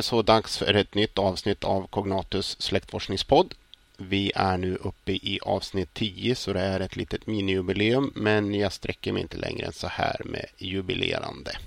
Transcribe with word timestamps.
det 0.00 0.04
så 0.04 0.22
dags 0.22 0.58
för 0.58 0.74
ett 0.74 0.94
nytt 0.94 1.18
avsnitt 1.18 1.64
av 1.64 1.86
Cognatus 1.86 2.56
släktforskningspodd. 2.60 3.54
Vi 3.96 4.32
är 4.34 4.56
nu 4.56 4.76
uppe 4.76 5.12
i 5.12 5.38
avsnitt 5.42 5.94
10 5.94 6.34
så 6.34 6.52
det 6.52 6.60
är 6.60 6.80
ett 6.80 6.96
litet 6.96 7.26
minijubileum 7.26 8.12
men 8.14 8.54
jag 8.54 8.72
sträcker 8.72 9.12
mig 9.12 9.22
inte 9.22 9.36
längre 9.36 9.66
än 9.66 9.72
så 9.72 9.86
här 9.86 10.20
med 10.24 10.46
jubilerande. 10.58 11.58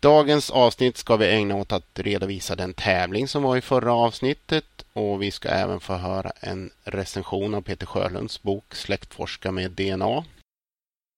Dagens 0.00 0.50
avsnitt 0.50 0.96
ska 0.96 1.16
vi 1.16 1.26
ägna 1.26 1.54
åt 1.54 1.72
att 1.72 1.98
redovisa 1.98 2.56
den 2.56 2.74
tävling 2.74 3.28
som 3.28 3.42
var 3.42 3.56
i 3.56 3.60
förra 3.60 3.92
avsnittet 3.92 4.84
och 4.92 5.22
vi 5.22 5.30
ska 5.30 5.48
även 5.48 5.80
få 5.80 5.94
höra 5.94 6.32
en 6.40 6.70
recension 6.84 7.54
av 7.54 7.62
Peter 7.62 7.86
Sjölunds 7.86 8.42
bok 8.42 8.74
Släktforska 8.74 9.52
med 9.52 9.70
DNA. 9.70 10.24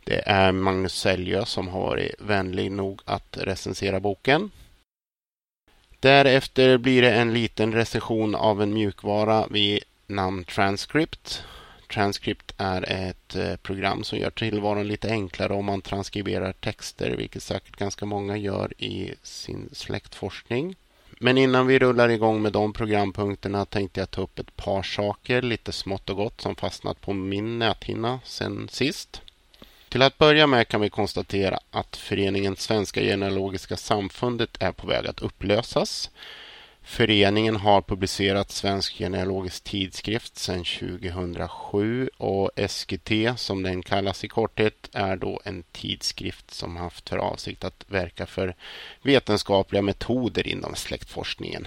Det 0.04 0.28
är 0.28 0.52
Magnus 0.52 0.94
Säljö 0.94 1.44
som 1.44 1.68
har 1.68 1.80
varit 1.80 2.14
vänlig 2.18 2.72
nog 2.72 3.00
att 3.04 3.36
recensera 3.40 4.00
boken. 4.00 4.50
Därefter 6.02 6.78
blir 6.78 7.02
det 7.02 7.10
en 7.10 7.34
liten 7.34 7.72
recension 7.72 8.34
av 8.34 8.62
en 8.62 8.74
mjukvara 8.74 9.46
vid 9.50 9.82
namn 10.06 10.44
Transcript. 10.44 11.42
Transcript 11.92 12.54
är 12.56 12.82
ett 12.90 13.36
eh, 13.36 13.56
program 13.56 14.04
som 14.04 14.18
gör 14.18 14.30
tillvaron 14.30 14.88
lite 14.88 15.10
enklare 15.10 15.52
om 15.52 15.64
man 15.64 15.82
transkriberar 15.82 16.52
texter, 16.52 17.10
vilket 17.10 17.42
säkert 17.42 17.76
ganska 17.76 18.06
många 18.06 18.36
gör 18.36 18.82
i 18.82 19.14
sin 19.22 19.68
släktforskning. 19.72 20.76
Men 21.20 21.38
innan 21.38 21.66
vi 21.66 21.78
rullar 21.78 22.08
igång 22.08 22.42
med 22.42 22.52
de 22.52 22.72
programpunkterna 22.72 23.64
tänkte 23.64 24.00
jag 24.00 24.10
ta 24.10 24.22
upp 24.22 24.38
ett 24.38 24.56
par 24.56 24.82
saker, 24.82 25.42
lite 25.42 25.72
smått 25.72 26.10
och 26.10 26.16
gott, 26.16 26.40
som 26.40 26.56
fastnat 26.56 27.00
på 27.00 27.12
min 27.12 27.58
näthinna 27.58 28.20
sen 28.24 28.68
sist. 28.68 29.20
Till 29.92 30.02
att 30.02 30.18
börja 30.18 30.46
med 30.46 30.68
kan 30.68 30.80
vi 30.80 30.90
konstatera 30.90 31.58
att 31.70 31.96
föreningen 31.96 32.56
Svenska 32.56 33.00
genealogiska 33.00 33.76
samfundet 33.76 34.62
är 34.62 34.72
på 34.72 34.86
väg 34.86 35.06
att 35.06 35.22
upplösas. 35.22 36.10
Föreningen 36.82 37.56
har 37.56 37.82
publicerat 37.82 38.50
Svensk 38.50 38.98
genealogisk 38.98 39.64
tidskrift 39.64 40.38
sedan 40.38 40.64
2007 40.64 42.10
och 42.18 42.50
SGT, 42.68 43.10
som 43.36 43.62
den 43.62 43.82
kallas 43.82 44.24
i 44.24 44.28
korthet, 44.28 44.88
är 44.92 45.16
då 45.16 45.40
en 45.44 45.62
tidskrift 45.72 46.50
som 46.50 46.76
haft 46.76 47.08
för 47.08 47.16
avsikt 47.18 47.64
att 47.64 47.84
verka 47.88 48.26
för 48.26 48.54
vetenskapliga 49.02 49.82
metoder 49.82 50.48
inom 50.48 50.74
släktforskningen. 50.74 51.66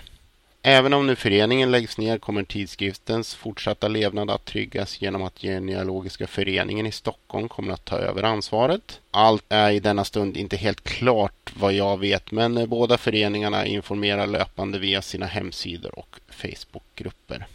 Även 0.68 0.94
om 0.94 1.08
nu 1.08 1.16
föreningen 1.16 1.72
läggs 1.72 1.98
ner 1.98 2.18
kommer 2.18 2.44
tidskriftens 2.44 3.36
fortsatta 3.36 3.88
levnad 3.88 4.32
att 4.32 4.46
tryggas 4.46 5.02
genom 5.02 5.24
att 5.24 5.40
Genealogiska 5.40 6.28
föreningen 6.28 6.86
i 6.86 6.92
Stockholm 6.92 7.50
kommer 7.50 7.74
att 7.74 7.86
ta 7.86 7.98
över 7.98 8.24
ansvaret. 8.24 9.00
Allt 9.12 9.44
är 9.50 9.72
i 9.72 9.80
denna 9.80 10.06
stund 10.06 10.38
inte 10.38 10.58
helt 10.58 10.84
klart 10.84 11.54
vad 11.60 11.74
jag 11.74 12.00
vet 12.00 12.32
men 12.32 12.70
båda 12.70 12.98
föreningarna 12.98 13.66
informerar 13.66 14.28
löpande 14.28 14.80
via 14.80 15.02
sina 15.02 15.26
hemsidor 15.26 16.00
och 16.00 16.20
Facebookgrupper. 16.30 17.48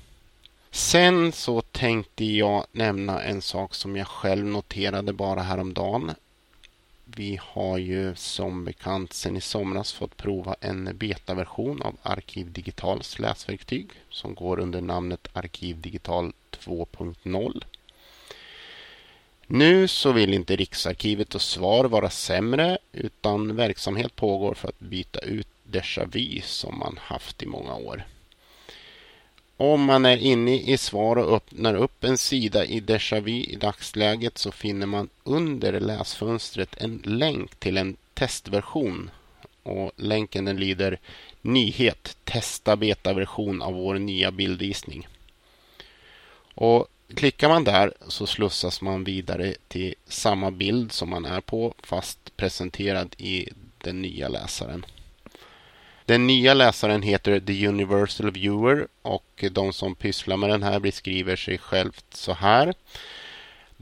Sen 0.70 1.32
så 1.32 1.60
tänkte 1.60 2.24
jag 2.24 2.66
nämna 2.72 3.22
en 3.22 3.42
sak 3.42 3.74
som 3.74 3.96
jag 3.96 4.06
själv 4.06 4.46
noterade 4.46 5.12
bara 5.12 5.42
häromdagen. 5.42 6.14
Vi 7.16 7.40
har 7.42 7.78
ju 7.78 8.14
som 8.14 8.64
bekant 8.64 9.12
sedan 9.12 9.36
i 9.36 9.40
somras 9.40 9.92
fått 9.92 10.16
prova 10.16 10.56
en 10.60 10.96
betaversion 10.96 11.82
av 11.82 11.96
Arkiv 12.02 12.52
Digitals 12.52 13.18
läsverktyg 13.18 13.90
som 14.10 14.34
går 14.34 14.60
under 14.60 14.80
namnet 14.80 15.28
Arkiv 15.32 15.80
Digital 15.80 16.32
2.0. 16.50 17.64
Nu 19.46 19.88
så 19.88 20.12
vill 20.12 20.34
inte 20.34 20.56
Riksarkivet 20.56 21.34
och 21.34 21.42
SVAR 21.42 21.84
vara 21.84 22.10
sämre 22.10 22.78
utan 22.92 23.56
verksamhet 23.56 24.16
pågår 24.16 24.54
för 24.54 24.68
att 24.68 24.80
byta 24.80 25.20
ut 25.20 25.48
Déjà 25.64 26.04
Vu 26.12 26.40
som 26.40 26.78
man 26.78 26.98
haft 27.02 27.42
i 27.42 27.46
många 27.46 27.74
år. 27.74 28.04
Om 29.62 29.84
man 29.84 30.04
är 30.06 30.16
inne 30.16 30.60
i 30.60 30.78
svar 30.78 31.16
och 31.16 31.36
öppnar 31.36 31.74
upp 31.74 32.04
en 32.04 32.18
sida 32.18 32.64
i 32.64 32.80
Déjà 32.80 33.20
Vu 33.20 33.32
i 33.32 33.56
dagsläget 33.56 34.38
så 34.38 34.52
finner 34.52 34.86
man 34.86 35.08
under 35.24 35.80
läsfönstret 35.80 36.76
en 36.76 37.02
länk 37.04 37.56
till 37.56 37.76
en 37.76 37.96
testversion. 38.14 39.10
Och 39.62 39.92
länken 39.96 40.44
den 40.44 40.56
lyder 40.56 40.98
Nyhet, 41.42 42.16
testa 42.24 42.76
betaversion 42.76 43.62
av 43.62 43.74
vår 43.74 43.94
nya 43.94 44.30
bildvisning. 44.30 45.08
Och 46.54 46.88
klickar 47.14 47.48
man 47.48 47.64
där 47.64 47.94
så 48.08 48.26
slussas 48.26 48.80
man 48.80 49.04
vidare 49.04 49.54
till 49.68 49.94
samma 50.06 50.50
bild 50.50 50.92
som 50.92 51.10
man 51.10 51.24
är 51.24 51.40
på 51.40 51.74
fast 51.82 52.36
presenterad 52.36 53.14
i 53.18 53.48
den 53.78 54.02
nya 54.02 54.28
läsaren. 54.28 54.86
Den 56.10 56.26
nya 56.26 56.54
läsaren 56.54 57.02
heter 57.02 57.40
The 57.40 57.66
Universal 57.68 58.30
Viewer 58.30 58.88
och 59.02 59.44
de 59.50 59.72
som 59.72 59.94
pysslar 59.94 60.36
med 60.36 60.50
den 60.50 60.62
här 60.62 60.80
beskriver 60.80 61.36
sig 61.36 61.58
självt 61.58 62.04
så 62.10 62.32
här. 62.32 62.74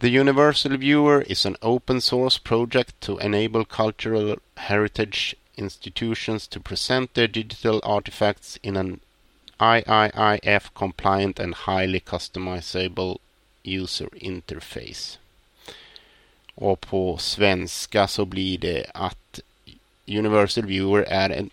The 0.01 0.21
Universal 0.21 0.77
Viewer 0.77 1.33
is 1.33 1.47
an 1.47 1.57
open 1.61 2.01
source 2.01 2.41
project 2.45 3.01
to 3.01 3.21
enable 3.21 3.65
cultural 3.65 4.37
heritage 4.55 5.35
institutions 5.55 6.49
to 6.49 6.61
present 6.61 7.15
their 7.15 7.29
digital 7.29 7.81
artifacts 7.85 8.59
in 8.63 8.77
an 8.77 9.01
IIIF 9.59 10.73
compliant 10.75 11.41
and 11.41 11.55
highly 11.67 12.01
customizable 12.01 13.19
user 13.65 14.09
interface. 14.15 15.19
Och 16.55 16.81
på 16.81 17.17
svenska 17.19 18.09
så 18.09 18.25
blir 18.25 18.59
det 18.59 18.87
att 18.95 19.41
Universal 20.07 20.67
Viewer 20.67 21.03
är 21.03 21.31
en 21.31 21.51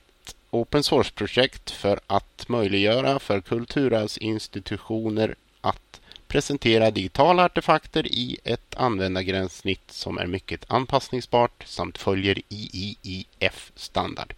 open 0.61 0.83
source-projekt 0.83 1.71
för 1.71 1.99
att 2.07 2.49
möjliggöra 2.49 3.19
för 3.19 3.41
kulturarvsinstitutioner 3.41 5.35
att 5.61 6.01
presentera 6.27 6.91
digitala 6.91 7.45
artefakter 7.45 8.07
i 8.07 8.37
ett 8.43 8.75
användargränssnitt 8.75 9.91
som 9.91 10.17
är 10.17 10.25
mycket 10.25 10.65
anpassningsbart 10.67 11.63
samt 11.67 11.97
följer 11.97 12.41
IIIF-standard. 12.49 14.33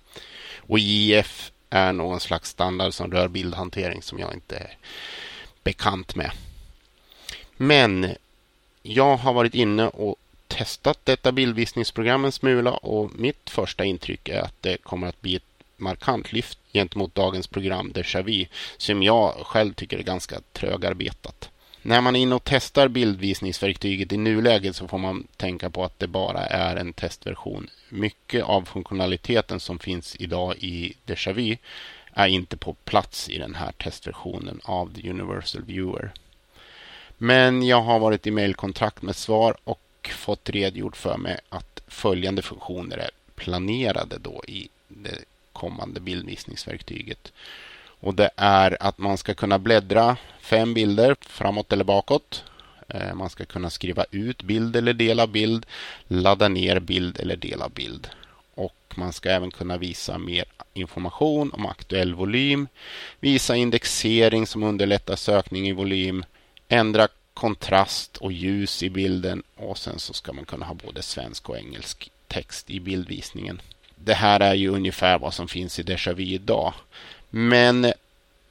Och 0.58 0.80
IIF 0.80 1.52
är 1.70 1.94
någon 1.94 2.20
slags 2.20 2.50
standard 2.50 2.94
som 2.94 3.12
rör 3.12 3.28
bildhantering 3.28 4.02
som 4.02 4.20
jag 4.20 4.34
inte 4.34 4.58
är 4.58 4.78
bekant 5.64 6.16
med. 6.16 6.32
Men 7.58 8.16
jag 8.84 9.18
har 9.18 9.34
varit 9.34 9.56
inne 9.56 9.88
och 9.88 10.16
testat 10.48 11.00
detta 11.04 11.32
bildvisningsprogram 11.32 12.26
en 12.26 12.32
smula 12.32 12.72
och 12.72 13.12
mitt 13.16 13.50
första 13.50 13.86
intryck 13.86 14.30
är 14.30 14.42
att 14.42 14.62
det 14.62 14.78
kommer 14.78 15.08
att 15.08 15.22
bli 15.22 15.36
ett 15.36 15.57
markant 15.78 16.34
lyft 16.34 16.60
gentemot 16.74 17.16
dagens 17.16 17.48
program 17.48 17.92
Déjà 17.92 18.22
Vu 18.22 18.46
som 18.78 19.04
jag 19.04 19.34
själv 19.34 19.74
tycker 19.74 19.98
är 19.98 20.04
ganska 20.04 20.42
trögarbetat. 20.54 21.50
När 21.82 22.02
man 22.02 22.16
är 22.16 22.20
inne 22.20 22.36
och 22.36 22.44
testar 22.44 22.88
bildvisningsverktyget 22.88 24.14
i 24.14 24.18
nuläget 24.18 24.76
så 24.76 24.88
får 24.88 24.98
man 24.98 25.28
tänka 25.38 25.70
på 25.70 25.84
att 25.84 26.00
det 26.00 26.08
bara 26.08 26.46
är 26.46 26.76
en 26.76 26.94
testversion. 26.94 27.70
Mycket 27.90 28.44
av 28.44 28.62
funktionaliteten 28.66 29.60
som 29.60 29.80
finns 29.80 30.16
idag 30.20 30.56
i 30.58 30.94
Déjà 31.06 31.34
Vu 31.34 31.58
är 32.14 32.28
inte 32.28 32.58
på 32.58 32.74
plats 32.74 33.30
i 33.30 33.38
den 33.38 33.56
här 33.56 33.72
testversionen 33.72 34.60
av 34.64 34.94
The 34.94 35.10
Universal 35.10 35.64
Viewer. 35.64 36.12
Men 37.18 37.64
jag 37.64 37.82
har 37.82 38.00
varit 38.00 38.28
i 38.28 38.32
mejlkontakt 38.32 39.02
med 39.02 39.16
svar 39.16 39.56
och 39.64 40.10
fått 40.16 40.50
redogjort 40.50 40.98
för 40.98 41.18
mig 41.18 41.40
att 41.50 41.82
följande 41.88 42.42
funktioner 42.42 42.98
är 42.98 43.10
planerade 43.36 44.18
då 44.18 44.44
i 44.48 44.70
det 44.88 45.24
kommande 45.58 46.00
bildvisningsverktyget. 46.00 47.32
Och 48.00 48.14
det 48.14 48.30
är 48.36 48.78
att 48.80 48.98
man 48.98 49.18
ska 49.18 49.34
kunna 49.34 49.60
bläddra 49.60 50.18
fem 50.42 50.74
bilder 50.74 51.16
framåt 51.22 51.74
eller 51.74 51.84
bakåt. 51.84 52.44
Eh, 52.88 53.14
man 53.14 53.30
ska 53.30 53.46
kunna 53.46 53.70
skriva 53.70 54.06
ut 54.12 54.44
bild 54.44 54.76
eller 54.76 54.94
dela 54.94 55.28
bild, 55.28 55.66
ladda 56.08 56.48
ner 56.48 56.80
bild 56.80 57.20
eller 57.20 57.36
dela 57.36 57.70
bild. 57.70 58.08
Och 58.56 58.94
man 58.96 59.14
ska 59.14 59.30
även 59.30 59.52
kunna 59.52 59.78
visa 59.78 60.18
mer 60.18 60.46
information 60.74 61.52
om 61.54 61.66
aktuell 61.66 62.14
volym, 62.14 62.68
visa 63.20 63.56
indexering 63.56 64.48
som 64.48 64.64
underlättar 64.64 65.16
sökning 65.16 65.68
i 65.68 65.72
volym, 65.74 66.26
ändra 66.70 67.08
kontrast 67.34 68.18
och 68.18 68.32
ljus 68.32 68.84
i 68.84 68.90
bilden 68.90 69.44
och 69.56 69.78
sen 69.78 70.00
så 70.00 70.14
ska 70.14 70.34
man 70.34 70.46
kunna 70.46 70.66
ha 70.66 70.74
både 70.74 71.02
svensk 71.02 71.50
och 71.50 71.58
engelsk 71.58 72.12
text 72.28 72.70
i 72.70 72.80
bildvisningen 72.80 73.62
det 74.04 74.14
här 74.14 74.40
är 74.40 74.54
ju 74.54 74.70
ungefär 74.70 75.20
vad 75.20 75.34
som 75.34 75.48
finns 75.48 75.80
i 75.80 75.84
Déjà 75.84 76.14
Vu 76.14 76.24
idag. 76.24 76.74
Men 77.30 77.94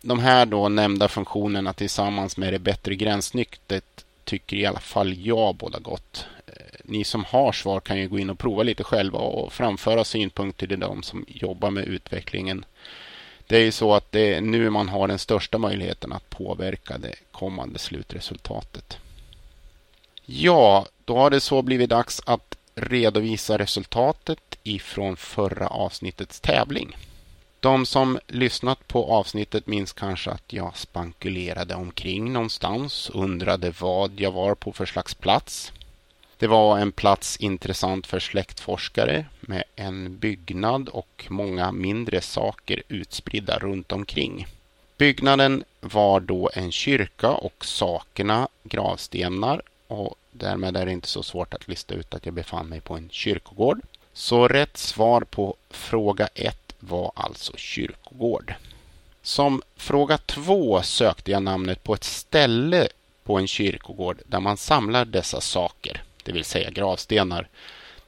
de 0.02 0.18
här 0.18 0.46
då 0.46 0.68
nämnda 0.68 1.08
funktionerna 1.08 1.72
tillsammans 1.72 2.36
med 2.36 2.52
det 2.52 2.58
bättre 2.58 2.94
gränssnittet 2.94 4.04
tycker 4.24 4.56
i 4.56 4.66
alla 4.66 4.80
fall 4.80 5.26
jag 5.26 5.54
båda 5.54 5.78
gott. 5.78 6.26
Eh, 6.46 6.52
ni 6.84 7.04
som 7.04 7.24
har 7.24 7.52
svar 7.52 7.80
kan 7.80 7.98
ju 7.98 8.08
gå 8.08 8.18
in 8.18 8.30
och 8.30 8.38
prova 8.38 8.62
lite 8.62 8.84
själva 8.84 9.18
och 9.18 9.52
framföra 9.52 10.04
synpunkter 10.04 10.66
till 10.66 10.80
de 10.80 11.02
som 11.02 11.24
jobbar 11.28 11.70
med 11.70 11.84
utvecklingen. 11.84 12.64
Det 13.46 13.56
är 13.56 13.64
ju 13.64 13.72
så 13.72 13.94
att 13.94 14.12
det 14.12 14.34
är 14.34 14.40
nu 14.40 14.70
man 14.70 14.88
har 14.88 15.08
den 15.08 15.18
största 15.18 15.58
möjligheten 15.58 16.12
att 16.12 16.30
påverka 16.30 16.98
det 16.98 17.14
kommande 17.32 17.78
slutresultatet. 17.78 18.98
Ja, 20.24 20.86
då 21.04 21.16
har 21.16 21.30
det 21.30 21.40
så 21.40 21.62
blivit 21.62 21.90
dags 21.90 22.20
att 22.26 22.55
redovisa 22.76 23.58
resultatet 23.58 24.58
ifrån 24.62 25.16
förra 25.16 25.66
avsnittets 25.66 26.40
tävling. 26.40 26.96
De 27.60 27.86
som 27.86 28.18
lyssnat 28.26 28.88
på 28.88 29.12
avsnittet 29.12 29.66
minns 29.66 29.92
kanske 29.92 30.30
att 30.30 30.52
jag 30.52 30.76
spankulerade 30.76 31.74
omkring 31.74 32.32
någonstans, 32.32 33.10
undrade 33.14 33.72
vad 33.80 34.20
jag 34.20 34.32
var 34.32 34.54
på 34.54 34.72
för 34.72 34.86
slags 34.86 35.14
plats. 35.14 35.72
Det 36.38 36.46
var 36.46 36.78
en 36.78 36.92
plats 36.92 37.36
intressant 37.36 38.06
för 38.06 38.18
släktforskare 38.18 39.26
med 39.40 39.64
en 39.76 40.18
byggnad 40.18 40.88
och 40.88 41.26
många 41.28 41.72
mindre 41.72 42.20
saker 42.20 42.82
utspridda 42.88 43.58
runt 43.58 43.92
omkring. 43.92 44.46
Byggnaden 44.98 45.64
var 45.80 46.20
då 46.20 46.50
en 46.54 46.72
kyrka 46.72 47.30
och 47.30 47.64
sakerna 47.64 48.48
gravstenar 48.64 49.62
och 49.86 50.14
därmed 50.38 50.76
är 50.76 50.86
det 50.86 50.92
inte 50.92 51.08
så 51.08 51.22
svårt 51.22 51.54
att 51.54 51.68
lista 51.68 51.94
ut 51.94 52.14
att 52.14 52.26
jag 52.26 52.34
befann 52.34 52.68
mig 52.68 52.80
på 52.80 52.94
en 52.94 53.08
kyrkogård. 53.10 53.80
Så 54.12 54.48
rätt 54.48 54.76
svar 54.76 55.20
på 55.20 55.56
fråga 55.70 56.28
1 56.34 56.74
var 56.78 57.12
alltså 57.14 57.52
kyrkogård. 57.56 58.54
Som 59.22 59.62
fråga 59.76 60.18
2 60.18 60.82
sökte 60.82 61.30
jag 61.30 61.42
namnet 61.42 61.82
på 61.82 61.94
ett 61.94 62.04
ställe 62.04 62.88
på 63.24 63.38
en 63.38 63.46
kyrkogård 63.46 64.22
där 64.26 64.40
man 64.40 64.56
samlar 64.56 65.04
dessa 65.04 65.40
saker, 65.40 66.02
det 66.22 66.32
vill 66.32 66.44
säga 66.44 66.70
gravstenar, 66.70 67.48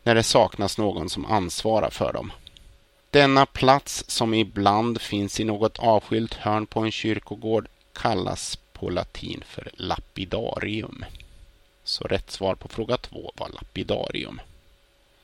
när 0.02 0.14
det 0.14 0.22
saknas 0.22 0.78
någon 0.78 1.08
som 1.08 1.26
ansvarar 1.26 1.90
för 1.90 2.12
dem. 2.12 2.32
Denna 3.10 3.46
plats 3.46 4.04
som 4.08 4.34
ibland 4.34 5.00
finns 5.00 5.40
i 5.40 5.44
något 5.44 5.78
avskilt 5.78 6.34
hörn 6.34 6.66
på 6.66 6.80
en 6.80 6.92
kyrkogård 6.92 7.68
kallas 7.92 8.58
på 8.72 8.90
latin 8.90 9.42
för 9.46 9.70
lapidarium. 9.74 11.04
Så 11.88 12.04
rätt 12.04 12.30
svar 12.30 12.54
på 12.54 12.68
fråga 12.68 12.96
två 12.96 13.32
var 13.34 13.48
lapidarium. 13.48 14.40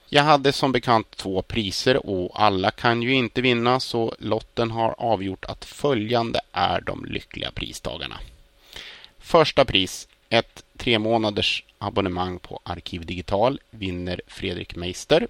Jag 0.08 0.22
hade 0.22 0.52
som 0.52 0.72
bekant 0.72 1.10
två 1.10 1.42
priser 1.42 2.06
och 2.06 2.42
alla 2.42 2.70
kan 2.70 3.02
ju 3.02 3.14
inte 3.14 3.40
vinna 3.40 3.80
så 3.80 4.14
lotten 4.18 4.70
har 4.70 4.94
avgjort 4.98 5.44
att 5.44 5.64
följande 5.64 6.40
är 6.52 6.80
de 6.80 7.04
lyckliga 7.04 7.50
pristagarna. 7.50 8.20
Första 9.18 9.64
pris, 9.64 10.08
ett 10.28 10.64
tre 10.76 10.98
månaders 10.98 11.64
abonnemang 11.78 12.38
på 12.38 12.60
Arkiv 12.62 13.06
Digital, 13.06 13.60
vinner 13.70 14.20
Fredrik 14.26 14.76
Meister. 14.76 15.26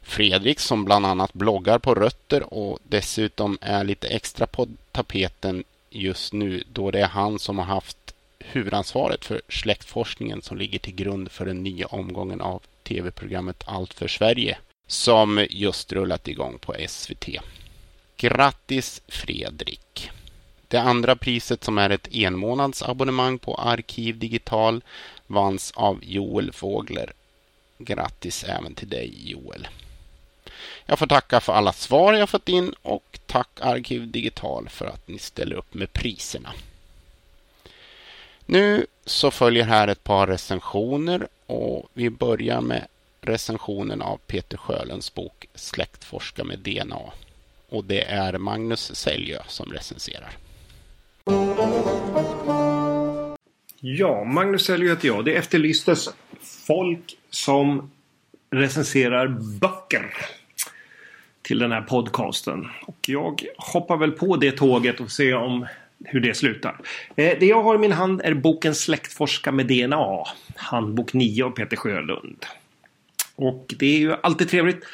Fredrik 0.00 0.60
som 0.60 0.84
bland 0.84 1.06
annat 1.06 1.32
bloggar 1.32 1.78
på 1.78 1.94
Rötter 1.94 2.54
och 2.54 2.78
dessutom 2.82 3.58
är 3.60 3.84
lite 3.84 4.08
extra 4.08 4.46
på 4.46 4.68
tapeten 4.90 5.64
just 5.90 6.32
nu 6.32 6.64
då 6.72 6.90
det 6.90 7.00
är 7.00 7.08
han 7.08 7.38
som 7.38 7.58
har 7.58 7.66
haft 7.66 8.11
huvudansvaret 8.46 9.24
för 9.24 9.42
släktforskningen 9.48 10.42
som 10.42 10.56
ligger 10.56 10.78
till 10.78 10.94
grund 10.94 11.30
för 11.30 11.46
den 11.46 11.62
nya 11.62 11.86
omgången 11.86 12.40
av 12.40 12.62
tv-programmet 12.82 13.64
Allt 13.66 13.94
för 13.94 14.08
Sverige 14.08 14.58
som 14.86 15.46
just 15.50 15.92
rullat 15.92 16.28
igång 16.28 16.58
på 16.58 16.74
SVT. 16.88 17.28
Grattis 18.16 19.02
Fredrik! 19.08 20.10
Det 20.68 20.80
andra 20.80 21.16
priset 21.16 21.64
som 21.64 21.78
är 21.78 21.90
ett 21.90 22.08
enmånadsabonnemang 22.12 23.38
på 23.38 23.54
Arkiv 23.54 24.18
Digital 24.18 24.84
vanns 25.26 25.72
av 25.76 26.00
Joel 26.02 26.52
Fågler. 26.52 27.12
Grattis 27.78 28.44
även 28.44 28.74
till 28.74 28.88
dig 28.88 29.30
Joel! 29.30 29.68
Jag 30.86 30.98
får 30.98 31.06
tacka 31.06 31.40
för 31.40 31.52
alla 31.52 31.72
svar 31.72 32.12
jag 32.12 32.28
fått 32.28 32.48
in 32.48 32.74
och 32.82 33.18
tack 33.26 33.60
Arkiv 33.60 34.10
Digital 34.10 34.68
för 34.68 34.86
att 34.86 35.08
ni 35.08 35.18
ställer 35.18 35.56
upp 35.56 35.74
med 35.74 35.92
priserna. 35.92 36.52
Nu 38.52 38.86
så 39.04 39.30
följer 39.30 39.64
här 39.64 39.88
ett 39.88 40.04
par 40.04 40.26
recensioner 40.26 41.28
och 41.46 41.88
vi 41.94 42.10
börjar 42.10 42.60
med 42.60 42.86
recensionen 43.20 44.02
av 44.02 44.16
Peter 44.16 44.56
Sjölunds 44.56 45.14
bok 45.14 45.48
Släktforska 45.54 46.44
med 46.44 46.58
DNA. 46.58 47.00
Och 47.68 47.84
det 47.84 48.02
är 48.02 48.38
Magnus 48.38 48.94
Säljö 48.94 49.38
som 49.46 49.72
recenserar. 49.72 50.30
Ja, 53.80 54.24
Magnus 54.24 54.64
Säljö 54.64 54.90
heter 54.90 55.08
jag. 55.08 55.24
Det 55.24 55.34
efterlystes 55.34 56.08
folk 56.66 57.18
som 57.30 57.90
recenserar 58.50 59.28
böcker 59.60 60.16
till 61.42 61.58
den 61.58 61.72
här 61.72 61.82
podcasten. 61.82 62.68
Och 62.86 62.98
jag 63.06 63.42
hoppar 63.56 63.96
väl 63.96 64.12
på 64.12 64.36
det 64.36 64.52
tåget 64.52 65.00
och 65.00 65.10
ser 65.10 65.34
om 65.34 65.66
hur 66.04 66.20
det 66.20 66.34
slutar. 66.34 66.80
Eh, 67.16 67.38
det 67.40 67.46
jag 67.46 67.62
har 67.62 67.74
i 67.74 67.78
min 67.78 67.92
hand 67.92 68.20
är 68.24 68.34
boken 68.34 68.74
Släktforska 68.74 69.52
med 69.52 69.66
DNA. 69.66 70.24
Handbok 70.56 71.12
9 71.12 71.44
av 71.44 71.50
Peter 71.50 71.76
Sjölund. 71.76 72.46
Och 73.36 73.74
det 73.78 73.86
är 73.86 73.98
ju 73.98 74.14
alltid 74.22 74.48
trevligt 74.48 74.84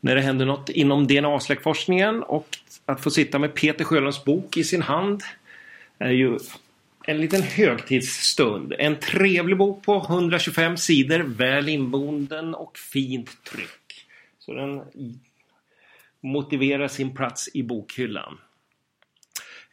när 0.00 0.14
det 0.14 0.20
händer 0.20 0.46
något 0.46 0.68
inom 0.68 1.06
DNA-släktforskningen 1.06 2.22
och 2.22 2.58
att 2.86 3.00
få 3.00 3.10
sitta 3.10 3.38
med 3.38 3.54
Peter 3.54 3.84
Sjölunds 3.84 4.24
bok 4.24 4.56
i 4.56 4.64
sin 4.64 4.82
hand 4.82 5.22
är 5.98 6.10
ju 6.10 6.38
en 7.06 7.20
liten 7.20 7.42
högtidsstund. 7.42 8.74
En 8.78 8.96
trevlig 8.96 9.56
bok 9.56 9.84
på 9.84 9.96
125 10.08 10.76
sidor, 10.76 11.18
väl 11.18 11.68
inbonden 11.68 12.54
och 12.54 12.78
fint 12.78 13.44
tryck. 13.44 14.06
Så 14.38 14.54
den 14.54 14.82
motiverar 16.20 16.88
sin 16.88 17.14
plats 17.14 17.48
i 17.54 17.62
bokhyllan. 17.62 18.38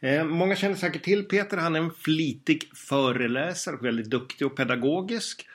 Eh, 0.00 0.24
många 0.24 0.56
känner 0.56 0.74
säkert 0.74 1.02
till 1.02 1.24
Peter. 1.24 1.56
Han 1.56 1.76
är 1.76 1.80
en 1.80 1.90
flitig 1.90 2.76
föreläsare 2.76 3.76
och 3.76 3.84
väldigt 3.84 4.10
duktig 4.10 4.46
och 4.46 4.56
pedagogisk. 4.56 5.46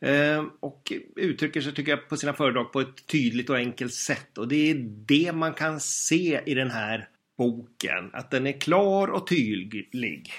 Eh, 0.00 0.44
och 0.60 0.92
uttrycker 1.16 1.60
sig, 1.60 1.74
tycker 1.74 1.92
jag, 1.92 2.08
på 2.08 2.16
sina 2.16 2.32
föredrag 2.32 2.72
på 2.72 2.80
ett 2.80 3.06
tydligt 3.06 3.50
och 3.50 3.56
enkelt 3.56 3.94
sätt. 3.94 4.38
Och 4.38 4.48
det 4.48 4.70
är 4.70 4.74
det 5.06 5.32
man 5.32 5.54
kan 5.54 5.80
se 5.80 6.40
i 6.46 6.54
den 6.54 6.70
här 6.70 7.08
boken. 7.38 8.10
Att 8.12 8.30
den 8.30 8.46
är 8.46 8.60
klar 8.60 9.08
och 9.08 9.26
tydlig. 9.26 10.32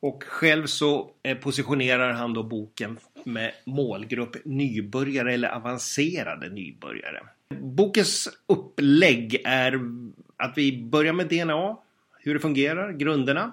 Och 0.00 0.24
själv 0.24 0.66
så 0.66 1.10
eh, 1.22 1.36
positionerar 1.36 2.12
han 2.12 2.34
då 2.34 2.42
boken 2.42 2.98
med 3.24 3.52
målgrupp 3.64 4.36
nybörjare 4.44 5.34
eller 5.34 5.48
avancerade 5.48 6.48
nybörjare. 6.48 7.20
Bokens 7.60 8.28
upplägg 8.46 9.42
är 9.44 9.80
att 10.36 10.52
vi 10.56 10.82
börjar 10.82 11.12
med 11.12 11.28
DNA, 11.28 11.76
hur 12.24 12.34
det 12.34 12.40
fungerar, 12.40 12.92
grunderna. 12.92 13.52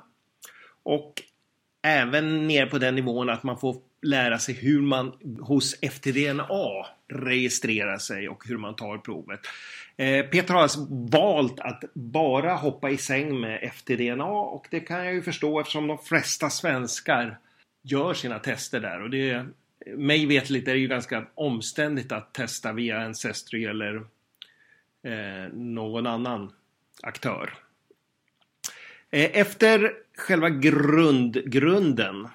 Och 0.83 1.21
även 1.81 2.47
ner 2.47 2.65
på 2.65 2.77
den 2.77 2.95
nivån 2.95 3.29
att 3.29 3.43
man 3.43 3.59
får 3.59 3.77
lära 4.01 4.39
sig 4.39 4.55
hur 4.55 4.81
man 4.81 5.13
hos 5.39 5.79
FTDNA 5.81 6.47
registrerar 7.07 7.97
sig 7.97 8.29
och 8.29 8.47
hur 8.47 8.57
man 8.57 8.75
tar 8.75 8.97
provet. 8.97 9.39
Eh, 9.97 10.25
Peter 10.25 10.53
har 10.53 10.61
alltså 10.61 10.87
valt 10.89 11.59
att 11.59 11.83
bara 11.93 12.55
hoppa 12.55 12.89
i 12.89 12.97
säng 12.97 13.39
med 13.39 13.71
FTDNA 13.73 14.25
och 14.25 14.67
det 14.71 14.79
kan 14.79 15.05
jag 15.05 15.13
ju 15.13 15.21
förstå 15.21 15.59
eftersom 15.59 15.87
de 15.87 15.97
flesta 15.97 16.49
svenskar 16.49 17.37
gör 17.81 18.13
sina 18.13 18.39
tester 18.39 18.79
där 18.79 19.01
och 19.01 19.09
det 19.09 19.45
mig 19.97 20.25
vetligt 20.25 20.67
är 20.67 20.73
det 20.73 20.79
ju 20.79 20.87
ganska 20.87 21.25
omständigt 21.35 22.11
att 22.11 22.33
testa 22.33 22.73
via 22.73 22.99
Ancestry 22.99 23.65
eller 23.65 23.95
eh, 25.03 25.53
någon 25.53 26.07
annan 26.07 26.51
aktör. 27.01 27.53
Eh, 29.11 29.29
efter 29.33 29.93
själva 30.17 30.49
grund, 30.49 31.51
grunden 31.51 32.27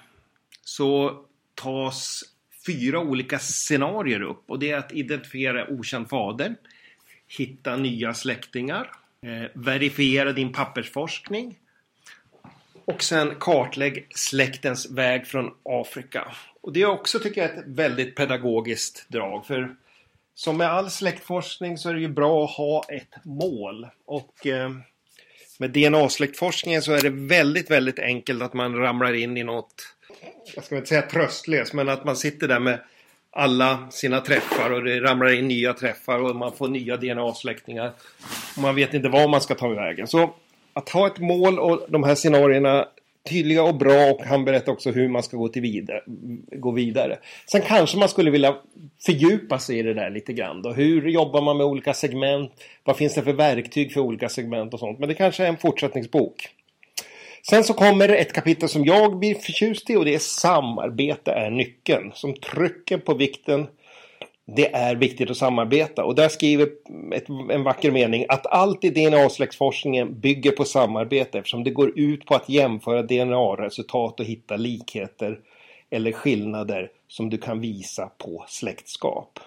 så 0.64 1.20
tas 1.54 2.22
fyra 2.66 3.00
olika 3.00 3.38
scenarier 3.38 4.22
upp 4.22 4.50
och 4.50 4.58
det 4.58 4.70
är 4.70 4.76
att 4.76 4.92
identifiera 4.92 5.68
okänd 5.68 6.08
fader, 6.08 6.54
hitta 7.38 7.76
nya 7.76 8.14
släktingar, 8.14 8.90
eh, 9.22 9.50
verifiera 9.54 10.32
din 10.32 10.52
pappersforskning 10.52 11.58
och 12.84 13.02
sen 13.02 13.34
kartlägg 13.40 14.06
släktens 14.10 14.90
väg 14.90 15.26
från 15.26 15.54
Afrika. 15.62 16.34
Och 16.60 16.72
det 16.72 16.82
är 16.82 16.86
också 16.86 17.18
tycker 17.18 17.40
jag 17.40 17.58
ett 17.58 17.64
väldigt 17.66 18.14
pedagogiskt 18.14 19.08
drag 19.08 19.46
för 19.46 19.76
som 20.34 20.56
med 20.56 20.70
all 20.70 20.90
släktforskning 20.90 21.78
så 21.78 21.88
är 21.88 21.94
det 21.94 22.00
ju 22.00 22.08
bra 22.08 22.44
att 22.44 22.50
ha 22.50 22.84
ett 22.88 23.24
mål 23.24 23.88
och 24.04 24.46
eh, 24.46 24.70
med 25.58 25.70
DNA-släktforskningen 25.70 26.82
så 26.82 26.92
är 26.92 27.02
det 27.02 27.10
väldigt, 27.10 27.70
väldigt 27.70 27.98
enkelt 27.98 28.42
att 28.42 28.54
man 28.54 28.76
ramlar 28.76 29.12
in 29.12 29.36
i 29.36 29.44
något, 29.44 29.74
jag 30.54 30.64
ska 30.64 30.76
inte 30.76 30.88
säga 30.88 31.02
tröstlöst, 31.02 31.72
men 31.72 31.88
att 31.88 32.04
man 32.04 32.16
sitter 32.16 32.48
där 32.48 32.60
med 32.60 32.78
alla 33.30 33.90
sina 33.90 34.20
träffar 34.20 34.70
och 34.70 34.84
det 34.84 35.00
ramlar 35.00 35.32
in 35.32 35.48
nya 35.48 35.72
träffar 35.72 36.18
och 36.18 36.36
man 36.36 36.52
får 36.52 36.68
nya 36.68 36.96
DNA-släktingar. 36.96 37.92
Man 38.58 38.74
vet 38.74 38.94
inte 38.94 39.08
var 39.08 39.28
man 39.28 39.40
ska 39.40 39.54
ta 39.54 39.68
vägen. 39.68 40.06
Så 40.06 40.34
att 40.72 40.88
ha 40.88 41.06
ett 41.06 41.18
mål 41.18 41.58
och 41.58 41.86
de 41.88 42.04
här 42.04 42.14
scenarierna 42.14 42.88
tydliga 43.28 43.62
och 43.62 43.74
bra 43.74 44.10
och 44.10 44.22
han 44.24 44.44
berättar 44.44 44.72
också 44.72 44.90
hur 44.90 45.08
man 45.08 45.22
ska 45.22 45.36
gå, 45.36 45.48
till 45.48 45.62
vidare, 45.62 46.02
gå 46.52 46.70
vidare. 46.70 47.18
Sen 47.46 47.62
kanske 47.62 47.98
man 47.98 48.08
skulle 48.08 48.30
vilja 48.30 48.56
fördjupa 49.06 49.58
sig 49.58 49.78
i 49.78 49.82
det 49.82 49.94
där 49.94 50.10
lite 50.10 50.32
grann. 50.32 50.62
Då. 50.62 50.72
Hur 50.72 51.08
jobbar 51.08 51.42
man 51.42 51.56
med 51.56 51.66
olika 51.66 51.94
segment? 51.94 52.52
Vad 52.84 52.96
finns 52.96 53.14
det 53.14 53.22
för 53.22 53.32
verktyg 53.32 53.92
för 53.92 54.00
olika 54.00 54.28
segment 54.28 54.74
och 54.74 54.80
sånt? 54.80 54.98
Men 54.98 55.08
det 55.08 55.14
kanske 55.14 55.44
är 55.44 55.48
en 55.48 55.56
fortsättningsbok. 55.56 56.48
Sen 57.48 57.64
så 57.64 57.74
kommer 57.74 58.08
ett 58.08 58.32
kapitel 58.32 58.68
som 58.68 58.84
jag 58.84 59.18
blir 59.18 59.34
förtjust 59.34 59.90
i 59.90 59.96
och 59.96 60.04
det 60.04 60.14
är 60.14 60.18
samarbete 60.18 61.32
är 61.32 61.50
nyckeln. 61.50 62.12
Som 62.14 62.34
trycker 62.34 62.98
på 62.98 63.14
vikten 63.14 63.66
det 64.46 64.74
är 64.74 64.94
viktigt 64.94 65.30
att 65.30 65.36
samarbeta. 65.36 66.04
Och 66.04 66.14
där 66.14 66.28
skriver 66.28 66.68
ett, 67.12 67.28
en 67.28 67.64
vacker 67.64 67.90
mening 67.90 68.26
att 68.28 68.46
allt 68.46 68.84
i 68.84 68.90
DNA-släktforskningen 68.90 70.20
bygger 70.20 70.50
på 70.50 70.64
samarbete 70.64 71.38
eftersom 71.38 71.64
det 71.64 71.70
går 71.70 71.98
ut 71.98 72.26
på 72.26 72.34
att 72.34 72.48
jämföra 72.48 73.02
DNA-resultat 73.02 74.20
och 74.20 74.26
hitta 74.26 74.56
likheter 74.56 75.38
eller 75.90 76.12
skillnader 76.12 76.90
som 77.08 77.30
du 77.30 77.38
kan 77.38 77.60
visa 77.60 78.10
på 78.18 78.44
släktskap. 78.48 79.40